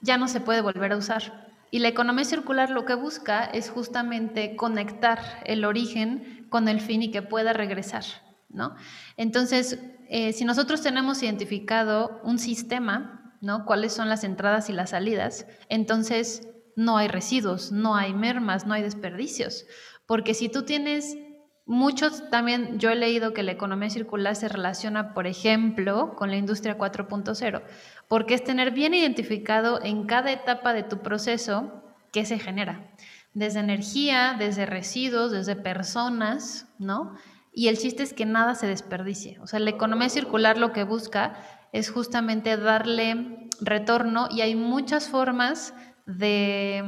Ya 0.00 0.16
no 0.16 0.28
se 0.28 0.40
puede 0.40 0.60
volver 0.60 0.92
a 0.92 0.96
usar. 0.96 1.48
Y 1.70 1.80
la 1.80 1.88
economía 1.88 2.24
circular 2.24 2.70
lo 2.70 2.84
que 2.84 2.94
busca 2.94 3.44
es 3.44 3.70
justamente 3.70 4.54
conectar 4.54 5.18
el 5.44 5.64
origen 5.64 6.46
con 6.48 6.68
el 6.68 6.80
fin 6.80 7.02
y 7.02 7.10
que 7.10 7.22
pueda 7.22 7.52
regresar, 7.52 8.04
¿no? 8.48 8.76
Entonces, 9.16 9.80
eh, 10.08 10.32
si 10.32 10.44
nosotros 10.44 10.82
tenemos 10.82 11.22
identificado 11.22 12.20
un 12.22 12.38
sistema 12.38 13.25
¿no? 13.40 13.64
Cuáles 13.64 13.92
son 13.92 14.08
las 14.08 14.24
entradas 14.24 14.68
y 14.70 14.72
las 14.72 14.90
salidas. 14.90 15.46
Entonces, 15.68 16.48
no 16.76 16.98
hay 16.98 17.08
residuos, 17.08 17.72
no 17.72 17.96
hay 17.96 18.12
mermas, 18.12 18.66
no 18.66 18.74
hay 18.74 18.82
desperdicios. 18.82 19.66
Porque 20.06 20.34
si 20.34 20.48
tú 20.48 20.62
tienes 20.64 21.16
muchos, 21.64 22.30
también 22.30 22.78
yo 22.78 22.90
he 22.90 22.94
leído 22.94 23.32
que 23.32 23.42
la 23.42 23.52
economía 23.52 23.90
circular 23.90 24.36
se 24.36 24.48
relaciona, 24.48 25.14
por 25.14 25.26
ejemplo, 25.26 26.14
con 26.14 26.30
la 26.30 26.36
industria 26.36 26.78
4.0, 26.78 27.62
porque 28.08 28.34
es 28.34 28.44
tener 28.44 28.70
bien 28.70 28.94
identificado 28.94 29.82
en 29.82 30.06
cada 30.06 30.30
etapa 30.30 30.72
de 30.72 30.84
tu 30.84 30.98
proceso 30.98 31.82
qué 32.12 32.24
se 32.24 32.38
genera. 32.38 32.94
Desde 33.34 33.60
energía, 33.60 34.36
desde 34.38 34.64
residuos, 34.64 35.32
desde 35.32 35.56
personas, 35.56 36.68
¿no? 36.78 37.16
Y 37.58 37.68
el 37.68 37.78
chiste 37.78 38.02
es 38.02 38.12
que 38.12 38.26
nada 38.26 38.54
se 38.54 38.66
desperdicie. 38.66 39.38
O 39.40 39.46
sea, 39.46 39.60
la 39.60 39.70
economía 39.70 40.10
circular 40.10 40.58
lo 40.58 40.74
que 40.74 40.84
busca 40.84 41.38
es 41.72 41.88
justamente 41.90 42.58
darle 42.58 43.48
retorno 43.62 44.28
y 44.30 44.42
hay 44.42 44.54
muchas 44.54 45.08
formas 45.08 45.72
de 46.04 46.84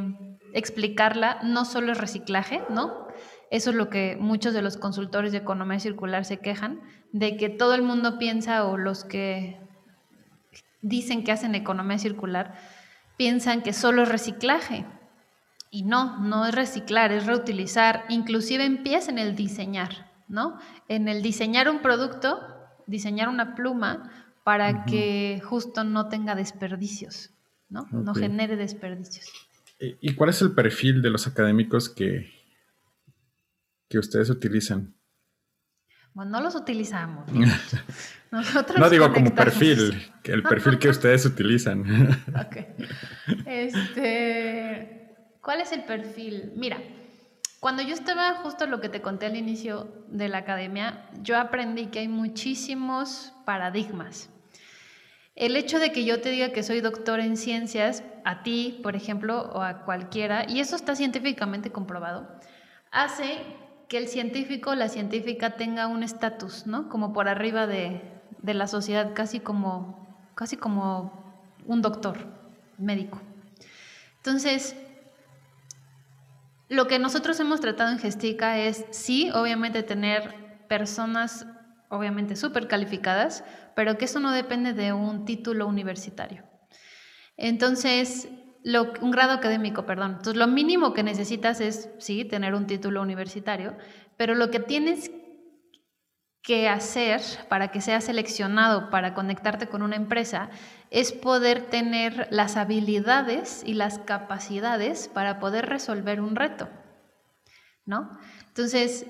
explicarla, 0.52 1.38
no 1.42 1.64
solo 1.64 1.92
es 1.92 1.98
reciclaje, 1.98 2.60
¿no? 2.68 3.06
Eso 3.50 3.70
es 3.70 3.76
lo 3.76 3.88
que 3.88 4.18
muchos 4.20 4.52
de 4.52 4.60
los 4.60 4.76
consultores 4.76 5.32
de 5.32 5.38
economía 5.38 5.80
circular 5.80 6.26
se 6.26 6.36
quejan, 6.36 6.82
de 7.12 7.38
que 7.38 7.48
todo 7.48 7.74
el 7.74 7.80
mundo 7.80 8.18
piensa 8.18 8.66
o 8.66 8.76
los 8.76 9.06
que 9.06 9.58
dicen 10.82 11.24
que 11.24 11.32
hacen 11.32 11.54
economía 11.54 11.96
circular 11.96 12.52
piensan 13.16 13.62
que 13.62 13.72
solo 13.72 14.02
es 14.02 14.10
reciclaje. 14.10 14.84
Y 15.70 15.84
no, 15.84 16.20
no 16.20 16.44
es 16.44 16.54
reciclar, 16.54 17.10
es 17.10 17.24
reutilizar, 17.24 18.04
inclusive 18.10 18.66
empieza 18.66 19.10
en 19.10 19.18
el 19.18 19.34
diseñar, 19.34 20.07
¿no? 20.28 20.58
En 20.88 21.08
el 21.08 21.22
diseñar 21.22 21.68
un 21.68 21.80
producto, 21.80 22.40
diseñar 22.86 23.28
una 23.28 23.54
pluma 23.54 24.10
para 24.44 24.84
que 24.84 25.42
justo 25.44 25.84
no 25.84 26.08
tenga 26.08 26.34
desperdicios, 26.34 27.30
¿no? 27.68 27.86
No 27.92 28.14
genere 28.14 28.56
desperdicios. 28.56 29.30
¿Y 29.78 30.14
cuál 30.14 30.30
es 30.30 30.42
el 30.42 30.52
perfil 30.52 31.02
de 31.02 31.10
los 31.10 31.26
académicos 31.26 31.88
que, 31.88 32.32
que 33.88 33.98
ustedes 33.98 34.30
utilizan? 34.30 34.94
Bueno, 36.14 36.32
no 36.32 36.40
los 36.40 36.54
utilizamos. 36.54 37.30
no 38.78 38.90
digo 38.90 39.12
como 39.12 39.34
perfil, 39.34 40.12
que 40.22 40.32
el 40.32 40.42
perfil 40.42 40.78
que 40.78 40.88
ustedes 40.88 41.24
utilizan. 41.26 41.84
ok. 42.34 42.56
Este, 43.46 45.14
¿Cuál 45.40 45.60
es 45.60 45.72
el 45.72 45.84
perfil? 45.84 46.52
Mira, 46.56 46.78
cuando 47.60 47.82
yo 47.82 47.94
estaba 47.94 48.34
justo 48.36 48.66
lo 48.66 48.80
que 48.80 48.88
te 48.88 49.02
conté 49.02 49.26
al 49.26 49.36
inicio 49.36 49.88
de 50.08 50.28
la 50.28 50.38
academia, 50.38 51.08
yo 51.22 51.36
aprendí 51.38 51.86
que 51.86 51.98
hay 51.98 52.08
muchísimos 52.08 53.32
paradigmas. 53.44 54.30
El 55.34 55.56
hecho 55.56 55.78
de 55.78 55.92
que 55.92 56.04
yo 56.04 56.20
te 56.20 56.30
diga 56.30 56.50
que 56.50 56.62
soy 56.62 56.80
doctor 56.80 57.20
en 57.20 57.36
ciencias, 57.36 58.04
a 58.24 58.42
ti, 58.42 58.80
por 58.82 58.94
ejemplo, 58.94 59.50
o 59.52 59.62
a 59.62 59.84
cualquiera, 59.84 60.48
y 60.48 60.60
eso 60.60 60.76
está 60.76 60.94
científicamente 60.94 61.70
comprobado, 61.70 62.28
hace 62.90 63.38
que 63.88 63.98
el 63.98 64.08
científico 64.08 64.70
o 64.70 64.74
la 64.74 64.88
científica 64.88 65.50
tenga 65.50 65.86
un 65.86 66.02
estatus, 66.02 66.66
¿no? 66.66 66.88
Como 66.88 67.12
por 67.12 67.28
arriba 67.28 67.66
de, 67.66 68.02
de, 68.42 68.54
la 68.54 68.66
sociedad, 68.66 69.14
casi 69.14 69.40
como, 69.40 70.06
casi 70.34 70.56
como 70.56 71.44
un 71.66 71.82
doctor 71.82 72.18
médico. 72.76 73.20
Entonces, 74.16 74.76
Lo 76.68 76.86
que 76.86 76.98
nosotros 76.98 77.40
hemos 77.40 77.60
tratado 77.60 77.90
en 77.90 77.98
Gestica 77.98 78.58
es, 78.58 78.84
sí, 78.90 79.30
obviamente 79.34 79.82
tener 79.82 80.66
personas, 80.68 81.46
obviamente 81.88 82.36
súper 82.36 82.68
calificadas, 82.68 83.42
pero 83.74 83.96
que 83.96 84.04
eso 84.04 84.20
no 84.20 84.32
depende 84.32 84.74
de 84.74 84.92
un 84.92 85.24
título 85.24 85.66
universitario. 85.66 86.44
Entonces, 87.38 88.28
un 89.00 89.10
grado 89.10 89.32
académico, 89.32 89.86
perdón. 89.86 90.16
Entonces, 90.18 90.36
lo 90.36 90.46
mínimo 90.46 90.92
que 90.92 91.02
necesitas 91.02 91.60
es, 91.60 91.88
sí, 91.98 92.24
tener 92.24 92.54
un 92.54 92.66
título 92.66 93.00
universitario, 93.00 93.76
pero 94.18 94.34
lo 94.34 94.50
que 94.50 94.60
tienes 94.60 95.10
que 96.42 96.68
hacer 96.68 97.20
para 97.48 97.68
que 97.68 97.80
seas 97.80 98.04
seleccionado 98.04 98.90
para 98.90 99.14
conectarte 99.14 99.68
con 99.68 99.82
una 99.82 99.96
empresa 99.96 100.50
es 100.90 101.12
poder 101.12 101.68
tener 101.68 102.28
las 102.30 102.56
habilidades 102.56 103.62
y 103.66 103.74
las 103.74 103.98
capacidades 103.98 105.08
para 105.08 105.40
poder 105.40 105.66
resolver 105.66 106.20
un 106.20 106.36
reto, 106.36 106.68
¿no? 107.84 108.18
Entonces, 108.46 109.06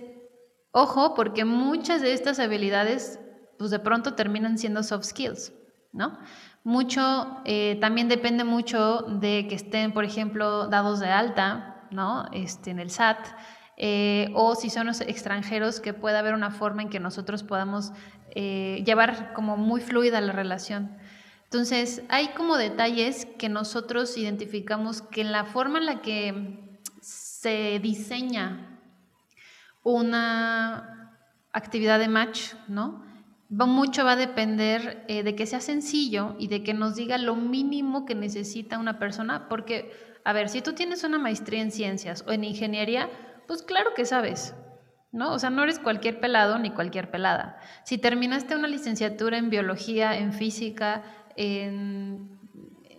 ojo, 0.72 1.14
porque 1.14 1.44
muchas 1.44 2.02
de 2.02 2.12
estas 2.12 2.38
habilidades, 2.38 3.20
pues 3.58 3.70
de 3.70 3.78
pronto 3.78 4.14
terminan 4.14 4.58
siendo 4.58 4.82
soft 4.82 5.04
skills, 5.04 5.52
¿no? 5.92 6.18
Mucho, 6.64 7.40
eh, 7.44 7.78
también 7.80 8.08
depende 8.08 8.44
mucho 8.44 9.02
de 9.02 9.46
que 9.48 9.54
estén, 9.54 9.92
por 9.92 10.04
ejemplo, 10.04 10.66
dados 10.66 11.00
de 11.00 11.08
alta, 11.08 11.86
¿no? 11.90 12.26
Este, 12.32 12.70
en 12.70 12.80
el 12.80 12.90
SAT, 12.90 13.18
eh, 13.80 14.30
o 14.34 14.56
si 14.56 14.70
son 14.70 14.88
los 14.88 15.00
extranjeros, 15.00 15.78
que 15.78 15.94
pueda 15.94 16.18
haber 16.18 16.34
una 16.34 16.50
forma 16.50 16.82
en 16.82 16.90
que 16.90 16.98
nosotros 16.98 17.44
podamos 17.44 17.92
eh, 18.34 18.82
llevar 18.84 19.32
como 19.34 19.56
muy 19.56 19.80
fluida 19.80 20.20
la 20.20 20.32
relación. 20.32 20.98
Entonces, 21.44 22.02
hay 22.08 22.28
como 22.36 22.56
detalles 22.56 23.26
que 23.38 23.48
nosotros 23.48 24.18
identificamos 24.18 25.00
que 25.00 25.20
en 25.20 25.30
la 25.30 25.44
forma 25.44 25.78
en 25.78 25.86
la 25.86 26.02
que 26.02 26.58
se 27.00 27.78
diseña 27.78 28.80
una 29.84 31.14
actividad 31.52 32.00
de 32.00 32.08
match, 32.08 32.54
¿no? 32.66 33.04
Va, 33.48 33.64
mucho 33.64 34.04
va 34.04 34.12
a 34.12 34.16
depender 34.16 35.04
eh, 35.08 35.22
de 35.22 35.36
que 35.36 35.46
sea 35.46 35.60
sencillo 35.60 36.34
y 36.38 36.48
de 36.48 36.64
que 36.64 36.74
nos 36.74 36.96
diga 36.96 37.16
lo 37.16 37.36
mínimo 37.36 38.04
que 38.04 38.16
necesita 38.16 38.76
una 38.76 38.98
persona, 38.98 39.48
porque, 39.48 39.92
a 40.24 40.32
ver, 40.32 40.48
si 40.48 40.62
tú 40.62 40.72
tienes 40.72 41.04
una 41.04 41.18
maestría 41.18 41.62
en 41.62 41.70
ciencias 41.70 42.24
o 42.26 42.32
en 42.32 42.44
ingeniería, 42.44 43.08
pues 43.48 43.62
claro 43.62 43.94
que 43.94 44.04
sabes, 44.04 44.54
¿no? 45.10 45.32
O 45.32 45.38
sea, 45.38 45.50
no 45.50 45.64
eres 45.64 45.80
cualquier 45.80 46.20
pelado 46.20 46.58
ni 46.58 46.70
cualquier 46.70 47.10
pelada. 47.10 47.58
Si 47.82 47.98
terminaste 47.98 48.54
una 48.54 48.68
licenciatura 48.68 49.38
en 49.38 49.50
biología, 49.50 50.16
en 50.16 50.32
física, 50.32 51.02
en 51.34 52.38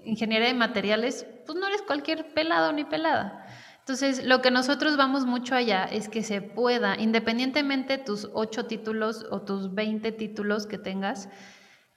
ingeniería 0.04 0.48
de 0.48 0.56
materiales, 0.56 1.28
pues 1.46 1.58
no 1.58 1.68
eres 1.68 1.84
cualquier 1.84 2.34
pelado 2.34 2.74
ni 2.74 2.84
pelada. 2.84 3.46
Entonces, 3.80 4.26
lo 4.26 4.42
que 4.42 4.52
nosotros 4.52 4.98
vamos 4.98 5.26
mucho 5.26 5.56
allá 5.56 5.86
es 5.86 6.10
que 6.10 6.24
se 6.24 6.42
pueda, 6.42 6.96
independientemente 7.00 7.98
de 7.98 8.04
tus 8.04 8.30
ocho 8.34 8.66
títulos 8.66 9.26
o 9.32 9.42
tus 9.42 9.74
20 9.74 10.12
títulos 10.12 10.68
que 10.68 10.78
tengas, 10.78 11.30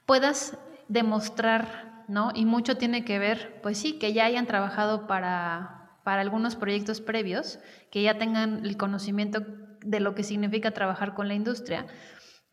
puedas 0.07 0.59
demostrar, 0.89 2.05
¿no? 2.09 2.33
Y 2.35 2.45
mucho 2.45 2.77
tiene 2.77 3.05
que 3.05 3.19
ver, 3.19 3.61
pues 3.63 3.79
sí, 3.79 3.99
que 3.99 4.13
ya 4.13 4.27
hayan 4.27 4.47
trabajado 4.47 5.07
para, 5.07 5.82
para 6.05 6.23
algunos 6.23 6.57
proyectos 6.57 7.01
previos, 7.01 7.59
que 7.91 8.03
ya 8.03 8.19
tengan 8.19 8.65
el 8.65 8.77
conocimiento 8.77 9.45
de 9.85 10.01
lo 10.01 10.15
que 10.15 10.23
significa 10.23 10.73
trabajar 10.73 11.15
con 11.15 11.29
la 11.29 11.35
industria, 11.35 11.87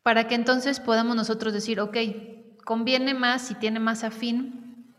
para 0.03 0.27
que 0.27 0.35
entonces 0.35 0.79
podamos 0.79 1.15
nosotros 1.15 1.53
decir, 1.53 1.79
ok, 1.79 1.97
conviene 2.65 3.13
más 3.13 3.47
si 3.47 3.55
tiene 3.55 3.79
más 3.79 4.03
afín 4.03 4.93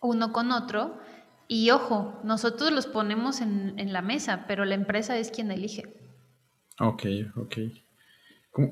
uno 0.00 0.32
con 0.32 0.52
otro. 0.52 0.98
Y 1.48 1.70
ojo, 1.70 2.20
nosotros 2.24 2.72
los 2.72 2.86
ponemos 2.86 3.40
en, 3.40 3.92
la 3.92 4.02
mesa, 4.02 4.44
pero 4.46 4.64
la 4.64 4.74
empresa 4.74 5.18
es 5.18 5.30
quien 5.30 5.50
elige. 5.50 5.84
Ok, 6.80 7.04
ok. 7.36 7.56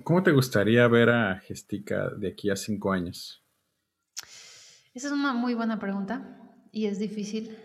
¿Cómo, 0.04 0.22
te 0.22 0.32
gustaría 0.32 0.86
ver 0.88 1.10
a 1.10 1.40
Gestica 1.40 2.10
de 2.10 2.28
aquí 2.28 2.50
a 2.50 2.56
cinco 2.56 2.92
años? 2.92 3.42
Esa 4.94 5.08
es 5.08 5.12
una 5.12 5.32
muy 5.32 5.54
buena 5.54 5.78
pregunta 5.78 6.38
y 6.70 6.86
es 6.86 6.98
difícil. 6.98 7.56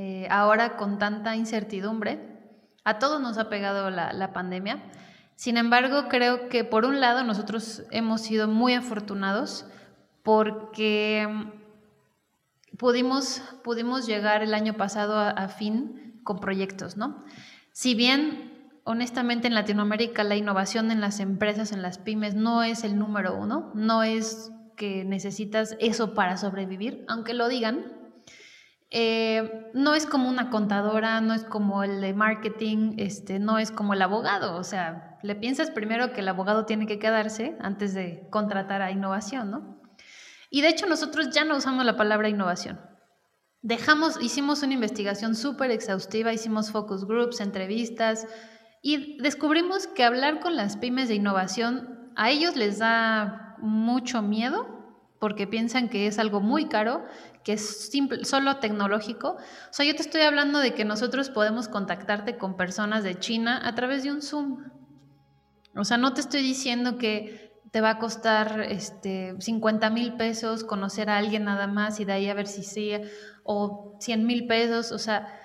Eh, 0.00 0.28
ahora 0.30 0.76
con 0.76 1.00
tanta 1.00 1.34
incertidumbre, 1.34 2.20
a 2.84 3.00
todos 3.00 3.20
nos 3.20 3.36
ha 3.36 3.48
pegado 3.48 3.90
la, 3.90 4.32
pandemia. 4.32 4.80
Sin 5.34 5.56
embargo, 5.56 6.06
creo 6.08 6.48
que 6.48 6.62
por 6.62 6.84
un 6.84 7.00
lado 7.00 7.24
nosotros 7.24 7.82
hemos 7.90 8.20
sido 8.20 8.46
muy 8.46 8.74
afortunados 8.74 9.66
porque 10.22 11.26
mm, 11.28 12.76
pudimos, 12.76 13.42
pudimos 13.64 14.06
llegar 14.06 14.40
el 14.44 14.54
año 14.54 14.74
pasado 14.74 15.18
a, 15.18 15.48
fin 15.48 16.20
con 16.22 16.38
proyectos, 16.38 16.96
¿no? 16.96 17.24
Si 17.72 17.96
bien, 17.96 18.70
honestamente, 18.84 19.48
en 19.48 19.54
Latinoamérica 19.54 20.22
la 20.22 20.36
innovación 20.36 20.92
en 20.92 21.00
las 21.00 21.18
empresas, 21.18 21.72
en 21.72 21.82
las 21.82 21.98
pymes, 21.98 22.36
no 22.36 22.62
es 22.62 22.84
el 22.84 23.00
número 23.00 23.36
uno, 23.36 23.72
no 23.74 24.04
es 24.04 24.52
que 24.76 25.04
necesitas 25.04 25.76
eso 25.80 26.14
para 26.14 26.36
sobrevivir, 26.36 27.04
aunque 27.08 27.34
lo 27.34 27.48
digan, 27.48 27.97
eh, 28.90 29.70
no 29.74 29.94
es 29.94 30.06
como 30.06 30.28
una 30.28 30.50
contadora, 30.50 31.20
no 31.20 31.34
es 31.34 31.44
como 31.44 31.82
el 31.82 32.00
de 32.00 32.14
marketing, 32.14 32.94
este, 32.96 33.38
no 33.38 33.58
es 33.58 33.70
como 33.70 33.94
el 33.94 34.02
abogado. 34.02 34.56
O 34.56 34.64
sea, 34.64 35.18
le 35.22 35.34
piensas 35.34 35.70
primero 35.70 36.12
que 36.12 36.20
el 36.20 36.28
abogado 36.28 36.64
tiene 36.64 36.86
que 36.86 36.98
quedarse 36.98 37.56
antes 37.60 37.94
de 37.94 38.26
contratar 38.30 38.82
a 38.82 38.90
innovación, 38.90 39.50
¿no? 39.50 39.80
Y 40.50 40.62
de 40.62 40.68
hecho 40.68 40.86
nosotros 40.86 41.30
ya 41.30 41.44
no 41.44 41.56
usamos 41.56 41.84
la 41.84 41.96
palabra 41.96 42.28
innovación. 42.28 42.80
Dejamos, 43.60 44.22
hicimos 44.22 44.62
una 44.62 44.74
investigación 44.74 45.34
súper 45.34 45.70
exhaustiva, 45.70 46.32
hicimos 46.32 46.70
focus 46.70 47.04
groups, 47.04 47.40
entrevistas 47.40 48.26
y 48.82 49.20
descubrimos 49.20 49.86
que 49.88 50.04
hablar 50.04 50.40
con 50.40 50.56
las 50.56 50.76
pymes 50.76 51.08
de 51.08 51.16
innovación 51.16 51.98
a 52.18 52.30
ellos 52.30 52.56
les 52.56 52.78
da 52.78 53.56
mucho 53.58 54.22
miedo 54.22 54.78
porque 55.20 55.46
piensan 55.46 55.88
que 55.88 56.06
es 56.06 56.18
algo 56.18 56.40
muy 56.40 56.66
caro, 56.66 57.04
que 57.44 57.54
es 57.54 57.90
simple, 57.90 58.24
solo 58.24 58.56
tecnológico. 58.58 59.36
O 59.36 59.72
sea, 59.72 59.86
yo 59.86 59.94
te 59.94 60.02
estoy 60.02 60.22
hablando 60.22 60.58
de 60.58 60.74
que 60.74 60.84
nosotros 60.84 61.30
podemos 61.30 61.68
contactarte 61.68 62.36
con 62.36 62.56
personas 62.56 63.04
de 63.04 63.18
China 63.18 63.60
a 63.64 63.74
través 63.74 64.02
de 64.02 64.12
un 64.12 64.22
Zoom. 64.22 64.64
O 65.74 65.84
sea, 65.84 65.96
no 65.96 66.14
te 66.14 66.20
estoy 66.20 66.42
diciendo 66.42 66.98
que 66.98 67.48
te 67.70 67.80
va 67.80 67.90
a 67.90 67.98
costar 67.98 68.62
este, 68.68 69.34
50 69.38 69.90
mil 69.90 70.14
pesos 70.16 70.64
conocer 70.64 71.10
a 71.10 71.18
alguien 71.18 71.44
nada 71.44 71.66
más 71.66 72.00
y 72.00 72.04
de 72.04 72.12
ahí 72.12 72.28
a 72.28 72.34
ver 72.34 72.46
si 72.46 72.62
sí, 72.62 72.92
o 73.44 73.96
100 74.00 74.26
mil 74.26 74.46
pesos, 74.46 74.92
o 74.92 74.98
sea, 74.98 75.38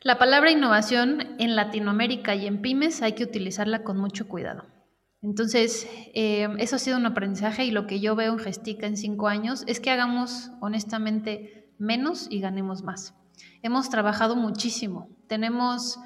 la 0.00 0.18
palabra 0.18 0.50
innovación 0.50 1.36
en 1.38 1.56
Latinoamérica 1.56 2.34
y 2.34 2.46
en 2.46 2.62
pymes 2.62 3.02
hay 3.02 3.12
que 3.12 3.24
utilizarla 3.24 3.82
con 3.82 3.98
mucho 3.98 4.28
cuidado. 4.28 4.64
Entonces, 5.22 5.88
eh, 6.14 6.48
eso 6.58 6.76
ha 6.76 6.78
sido 6.78 6.96
un 6.96 7.06
aprendizaje 7.06 7.64
y 7.64 7.70
lo 7.70 7.86
que 7.86 8.00
yo 8.00 8.14
veo 8.14 8.32
en 8.32 8.38
Gestica 8.38 8.86
en 8.86 8.96
cinco 8.96 9.28
años 9.28 9.64
es 9.66 9.80
que 9.80 9.90
hagamos 9.90 10.50
honestamente 10.60 11.72
menos 11.78 12.28
y 12.30 12.40
ganemos 12.40 12.82
más. 12.82 13.14
Hemos 13.62 13.90
trabajado 13.90 14.36
muchísimo, 14.36 15.08
tenemos, 15.26 15.98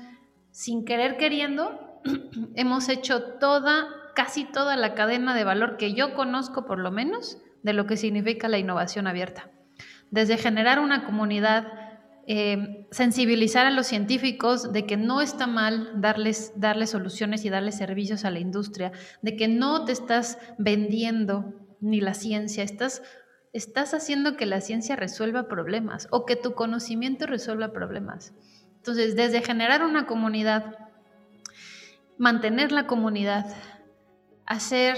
sin 0.50 0.84
querer 0.84 1.16
queriendo, 1.18 2.00
hemos 2.54 2.88
hecho 2.88 3.22
toda 3.38 3.86
casi 4.14 4.44
toda 4.44 4.76
la 4.76 4.94
cadena 4.94 5.34
de 5.34 5.44
valor 5.44 5.76
que 5.76 5.94
yo 5.94 6.14
conozco 6.14 6.66
por 6.66 6.78
lo 6.78 6.90
menos 6.90 7.38
de 7.62 7.72
lo 7.72 7.86
que 7.86 7.96
significa 7.96 8.48
la 8.48 8.58
innovación 8.58 9.06
abierta. 9.06 9.50
Desde 10.10 10.36
generar 10.36 10.78
una 10.80 11.04
comunidad, 11.04 11.66
eh, 12.26 12.86
sensibilizar 12.92 13.66
a 13.66 13.70
los 13.70 13.86
científicos 13.86 14.72
de 14.72 14.86
que 14.86 14.96
no 14.96 15.20
está 15.20 15.46
mal 15.46 16.00
darles, 16.00 16.52
darles 16.56 16.90
soluciones 16.90 17.44
y 17.44 17.50
darles 17.50 17.76
servicios 17.76 18.24
a 18.24 18.30
la 18.30 18.38
industria, 18.38 18.92
de 19.22 19.36
que 19.36 19.48
no 19.48 19.84
te 19.84 19.92
estás 19.92 20.38
vendiendo 20.58 21.52
ni 21.80 22.00
la 22.00 22.14
ciencia, 22.14 22.62
estás, 22.62 23.02
estás 23.52 23.92
haciendo 23.92 24.36
que 24.36 24.46
la 24.46 24.60
ciencia 24.60 24.94
resuelva 24.94 25.48
problemas 25.48 26.06
o 26.10 26.24
que 26.24 26.36
tu 26.36 26.54
conocimiento 26.54 27.26
resuelva 27.26 27.72
problemas. 27.72 28.32
Entonces, 28.76 29.16
desde 29.16 29.42
generar 29.42 29.84
una 29.84 30.06
comunidad, 30.06 30.76
mantener 32.18 32.70
la 32.70 32.86
comunidad, 32.86 33.46
hacer 34.46 34.96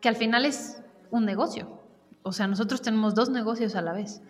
que 0.00 0.08
al 0.08 0.16
final 0.16 0.44
es 0.44 0.82
un 1.10 1.24
negocio. 1.24 1.80
O 2.22 2.32
sea, 2.32 2.46
nosotros 2.46 2.82
tenemos 2.82 3.14
dos 3.14 3.30
negocios 3.30 3.74
a 3.74 3.82
la 3.82 3.92
vez. 3.92 4.22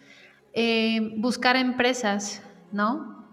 Eh, 0.52 1.14
buscar 1.16 1.56
empresas, 1.56 2.42
¿no? 2.72 3.26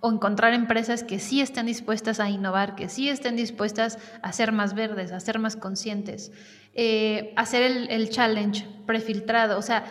O 0.00 0.12
encontrar 0.12 0.54
empresas 0.54 1.02
que 1.02 1.18
sí 1.18 1.40
estén 1.40 1.66
dispuestas 1.66 2.20
a 2.20 2.30
innovar, 2.30 2.74
que 2.74 2.88
sí 2.88 3.08
estén 3.08 3.36
dispuestas 3.36 3.98
a 4.22 4.32
ser 4.32 4.52
más 4.52 4.74
verdes, 4.74 5.12
a 5.12 5.20
ser 5.20 5.38
más 5.38 5.56
conscientes. 5.56 6.32
Eh, 6.74 7.32
hacer 7.36 7.62
el, 7.62 7.90
el 7.90 8.10
challenge 8.10 8.66
prefiltrado, 8.86 9.58
o 9.58 9.62
sea, 9.62 9.84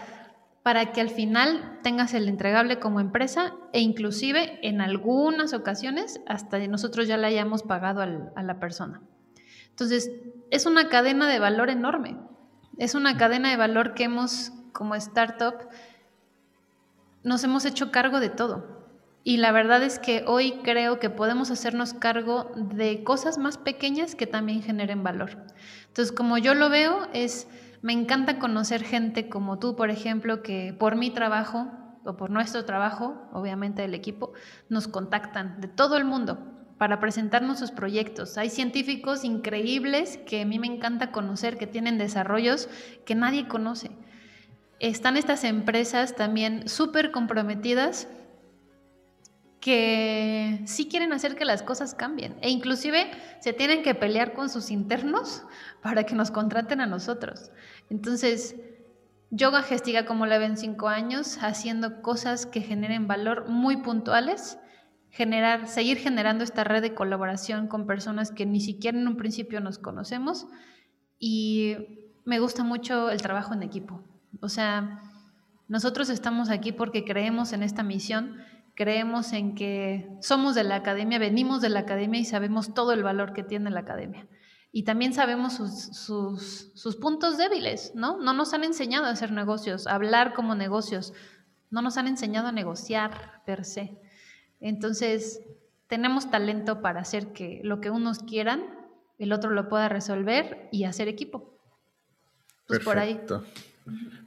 para 0.67 0.91
que 0.91 0.99
al 0.99 1.09
final 1.09 1.79
tengas 1.81 2.13
el 2.13 2.27
entregable 2.27 2.77
como 2.77 2.99
empresa 2.99 3.53
e 3.71 3.79
inclusive 3.79 4.59
en 4.67 4.81
algunas 4.81 5.53
ocasiones 5.53 6.19
hasta 6.27 6.59
nosotros 6.67 7.07
ya 7.07 7.15
le 7.15 7.27
hayamos 7.27 7.63
pagado 7.63 8.01
a 8.01 8.43
la 8.43 8.59
persona. 8.59 9.01
Entonces, 9.69 10.11
es 10.51 10.65
una 10.65 10.89
cadena 10.89 11.29
de 11.29 11.39
valor 11.39 11.69
enorme. 11.69 12.17
Es 12.77 12.95
una 12.95 13.15
cadena 13.15 13.49
de 13.49 13.55
valor 13.55 13.93
que 13.93 14.03
hemos, 14.03 14.51
como 14.73 14.95
startup, 14.95 15.55
nos 17.27 17.43
hemos 17.43 17.65
hecho 17.65 17.91
cargo 17.91 18.19
de 18.19 18.29
todo. 18.29 18.77
Y 19.23 19.37
la 19.37 19.51
verdad 19.51 19.83
es 19.83 19.99
que 19.99 20.23
hoy 20.25 20.53
creo 20.63 20.99
que 20.99 21.09
podemos 21.09 21.51
hacernos 21.51 21.93
cargo 21.93 22.49
de 22.55 23.03
cosas 23.03 23.37
más 23.37 23.57
pequeñas 23.57 24.15
que 24.15 24.25
también 24.25 24.63
generen 24.63 25.03
valor. 25.03 25.31
Entonces, 25.87 26.13
como 26.13 26.37
yo 26.37 26.53
lo 26.53 26.69
veo, 26.69 27.09
es, 27.11 27.49
me 27.81 27.91
encanta 27.91 28.39
conocer 28.39 28.83
gente 28.83 29.27
como 29.27 29.59
tú, 29.59 29.75
por 29.75 29.89
ejemplo, 29.89 30.41
que 30.41 30.73
por 30.79 30.95
mi 30.95 31.11
trabajo 31.11 31.67
o 32.05 32.15
por 32.15 32.29
nuestro 32.29 32.63
trabajo, 32.63 33.21
obviamente 33.33 33.81
del 33.81 33.93
equipo, 33.93 34.31
nos 34.69 34.87
contactan 34.87 35.59
de 35.59 35.67
todo 35.67 35.97
el 35.97 36.05
mundo 36.05 36.39
para 36.77 37.01
presentarnos 37.01 37.59
sus 37.59 37.71
proyectos. 37.71 38.37
Hay 38.37 38.49
científicos 38.49 39.25
increíbles 39.25 40.17
que 40.25 40.43
a 40.43 40.45
mí 40.45 40.59
me 40.59 40.67
encanta 40.67 41.11
conocer, 41.11 41.57
que 41.57 41.67
tienen 41.67 41.97
desarrollos 41.97 42.69
que 43.05 43.15
nadie 43.15 43.49
conoce. 43.49 43.91
Están 44.79 45.17
estas 45.17 45.43
empresas 45.43 46.15
también 46.15 46.67
súper 46.67 47.11
comprometidas 47.11 48.07
que 49.59 50.61
sí 50.65 50.87
quieren 50.87 51.11
hacer 51.13 51.35
que 51.35 51.45
las 51.45 51.63
cosas 51.63 51.95
cambien 51.95 52.37
e 52.41 52.49
inclusive 52.49 53.09
se 53.39 53.53
tienen 53.53 53.81
que 53.81 53.95
pelear 53.95 54.33
con 54.33 54.49
sus 54.49 54.69
internos 54.69 55.43
para 55.81 56.03
que 56.03 56.15
nos 56.15 56.31
contraten 56.31 56.79
a 56.81 56.85
nosotros. 56.85 57.51
Entonces, 57.89 58.55
Yoga 59.29 59.63
Gestiga 59.63 60.05
como 60.05 60.25
la 60.25 60.37
ven 60.37 60.57
cinco 60.57 60.87
años, 60.87 61.39
haciendo 61.41 62.01
cosas 62.01 62.45
que 62.45 62.61
generen 62.61 63.07
valor 63.07 63.49
muy 63.49 63.77
puntuales 63.77 64.57
generar, 65.09 65.67
seguir 65.67 65.97
generando 65.97 66.43
esta 66.43 66.63
red 66.63 66.81
de 66.81 66.93
colaboración 66.93 67.67
con 67.67 67.87
personas 67.87 68.31
que 68.31 68.45
ni 68.45 68.61
siquiera 68.61 68.97
en 68.97 69.07
un 69.07 69.17
principio 69.17 69.59
nos 69.59 69.79
conocemos 69.79 70.47
y 71.19 71.75
me 72.25 72.39
gusta 72.39 72.63
mucho 72.63 73.09
el 73.09 73.21
trabajo 73.21 73.53
en 73.53 73.63
equipo. 73.63 74.03
O 74.41 74.49
sea, 74.49 75.01
nosotros 75.67 76.09
estamos 76.09 76.49
aquí 76.49 76.71
porque 76.71 77.03
creemos 77.03 77.53
en 77.53 77.63
esta 77.63 77.83
misión, 77.83 78.37
creemos 78.75 79.33
en 79.33 79.55
que 79.55 80.09
somos 80.21 80.55
de 80.55 80.63
la 80.63 80.75
academia, 80.75 81.19
venimos 81.19 81.61
de 81.61 81.69
la 81.69 81.79
academia 81.79 82.19
y 82.21 82.25
sabemos 82.25 82.73
todo 82.73 82.93
el 82.93 83.03
valor 83.03 83.33
que 83.33 83.43
tiene 83.43 83.69
la 83.71 83.81
academia. 83.81 84.27
Y 84.71 84.83
también 84.83 85.13
sabemos 85.13 85.53
sus, 85.53 86.95
puntos 87.01 87.37
débiles, 87.37 87.93
¿no? 87.95 88.17
No 88.17 88.33
nos 88.33 88.53
han 88.53 88.63
enseñado 88.63 89.05
a 89.05 89.09
hacer 89.09 89.31
negocios, 89.31 89.87
a 89.87 89.95
hablar 89.95 90.33
como 90.33 90.55
negocios, 90.55 91.13
no 91.69 91.81
nos 91.81 91.97
han 91.97 92.07
enseñado 92.07 92.47
a 92.47 92.51
negociar 92.51 93.41
per 93.45 93.65
se. 93.65 93.97
Entonces, 94.59 95.41
tenemos 95.87 96.29
talento 96.29 96.81
para 96.81 97.01
hacer 97.01 97.33
que 97.33 97.61
lo 97.63 97.81
que 97.81 97.89
unos 97.89 98.19
quieran, 98.19 98.63
el 99.17 99.33
otro 99.33 99.49
lo 99.49 99.67
pueda 99.67 99.89
resolver 99.89 100.69
y 100.71 100.83
hacer 100.83 101.07
equipo. 101.07 101.57
Pues 102.67 102.79
Perfecto. 102.79 103.43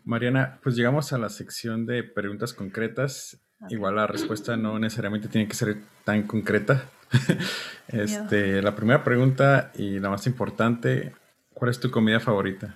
Mariana, 0.05 0.59
pues 0.63 0.77
llegamos 0.77 1.13
a 1.13 1.19
la 1.19 1.29
sección 1.29 1.87
de 1.87 2.03
preguntas 2.03 2.53
concretas. 2.53 3.39
Igual 3.69 3.97
la 3.97 4.07
respuesta 4.07 4.57
no 4.57 4.79
necesariamente 4.79 5.29
tiene 5.29 5.47
que 5.47 5.55
ser 5.55 5.77
tan 6.05 6.23
concreta. 6.25 6.85
este, 7.89 8.63
la 8.63 8.75
primera 8.75 9.05
pregunta 9.05 9.71
y 9.75 9.99
la 9.99 10.11
más 10.11 10.27
importante, 10.27 11.15
¿cuál 11.53 11.71
es 11.71 11.81
tu 11.81 11.91
comida 11.91 12.21
favorita? 12.21 12.75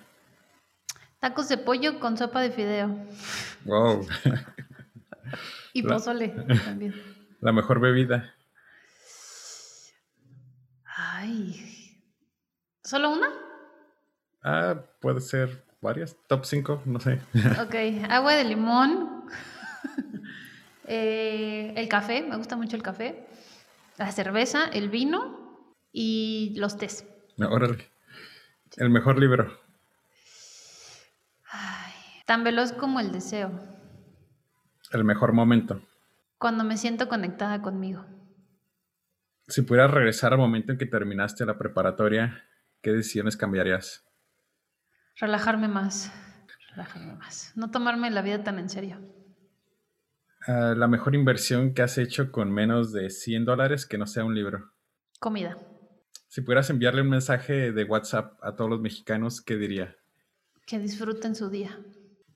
Tacos 1.21 1.49
de 1.49 1.57
pollo 1.57 2.01
con 2.01 2.19
sopa 2.19 2.43
de 2.43 2.51
fideo. 2.51 3.07
Wow. 3.65 4.07
y 5.73 5.83
pozole 5.83 6.29
también. 6.65 6.95
La 7.41 7.53
mejor 7.53 7.81
bebida. 7.81 8.35
Ay. 10.85 12.01
¿Solo 12.83 13.11
una? 13.11 13.29
Ah, 14.43 14.83
puede 15.01 15.23
ser 15.23 15.65
varias. 15.85 16.17
Top 16.27 16.45
5, 16.45 16.83
no 16.87 16.99
sé. 16.99 17.21
Ok, 17.63 17.75
agua 18.11 18.35
de 18.35 18.45
limón. 18.45 19.25
Eh, 20.87 21.73
el 21.77 21.89
café, 21.89 22.21
me 22.21 22.37
gusta 22.37 22.57
mucho 22.57 22.77
el 22.77 22.83
café. 22.83 23.27
La 23.97 24.13
cerveza, 24.13 24.67
el 24.67 24.91
vino 24.91 25.67
y 25.93 26.53
los 26.59 26.77
tés. 26.77 27.07
Órale. 27.39 27.89
El 28.77 28.91
mejor 28.91 29.19
libro. 29.19 29.59
Ay, 31.51 31.95
tan 32.27 32.45
veloz 32.45 32.73
como 32.73 33.01
el 33.01 33.13
deseo. 33.13 33.51
El 34.93 35.05
mejor 35.05 35.33
momento 35.33 35.81
cuando 36.45 36.63
me 36.63 36.77
siento 36.77 37.09
conectada 37.09 37.63
conmigo. 37.63 38.05
Si 39.49 39.63
pudieras 39.63 39.91
regresar 39.91 40.35
al 40.35 40.39
momento 40.39 40.73
en 40.73 40.79
que 40.79 40.85
terminaste 40.85 41.47
la 41.47 41.57
preparatoria, 41.57 42.45
¿qué 42.83 42.93
decisiones 42.93 43.39
cambiarías? 43.39 44.04
Relajarme 45.17 45.69
más, 45.69 46.13
relajarme 46.71 47.15
más, 47.15 47.53
no 47.55 47.71
tomarme 47.71 48.11
la 48.11 48.23
vida 48.23 48.43
tan 48.43 48.59
en 48.59 48.69
serio. 48.69 48.99
Ah, 50.47 50.75
la 50.77 50.89
mejor 50.89 51.15
inversión 51.15 51.73
que 51.73 51.83
has 51.83 51.97
hecho 51.99 52.31
con 52.31 52.51
menos 52.51 52.93
de 52.93 53.11
100 53.11 53.45
dólares 53.45 53.87
que 53.87 53.97
no 53.97 54.07
sea 54.07 54.25
un 54.25 54.35
libro. 54.35 54.73
Comida. 55.21 55.57
Si 56.29 56.41
pudieras 56.41 56.69
enviarle 56.69 57.03
un 57.03 57.11
mensaje 57.11 57.73
de 57.73 57.85
WhatsApp 57.85 58.39
a 58.43 58.57
todos 58.57 58.69
los 58.69 58.81
mexicanos, 58.81 59.41
¿qué 59.41 59.57
diría? 59.57 59.97
Que 60.67 60.79
disfruten 60.79 61.35
su 61.35 61.49
día. 61.49 61.79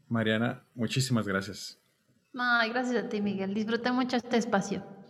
Mariana, 0.08 0.64
muchísimas 0.74 1.26
gracias. 1.26 1.80
Ay, 2.34 2.70
gracias 2.70 3.04
a 3.04 3.08
ti, 3.08 3.20
Miguel. 3.20 3.52
Disfruté 3.52 3.90
mucho 3.90 4.16
este 4.16 4.36
espacio. 4.36 4.84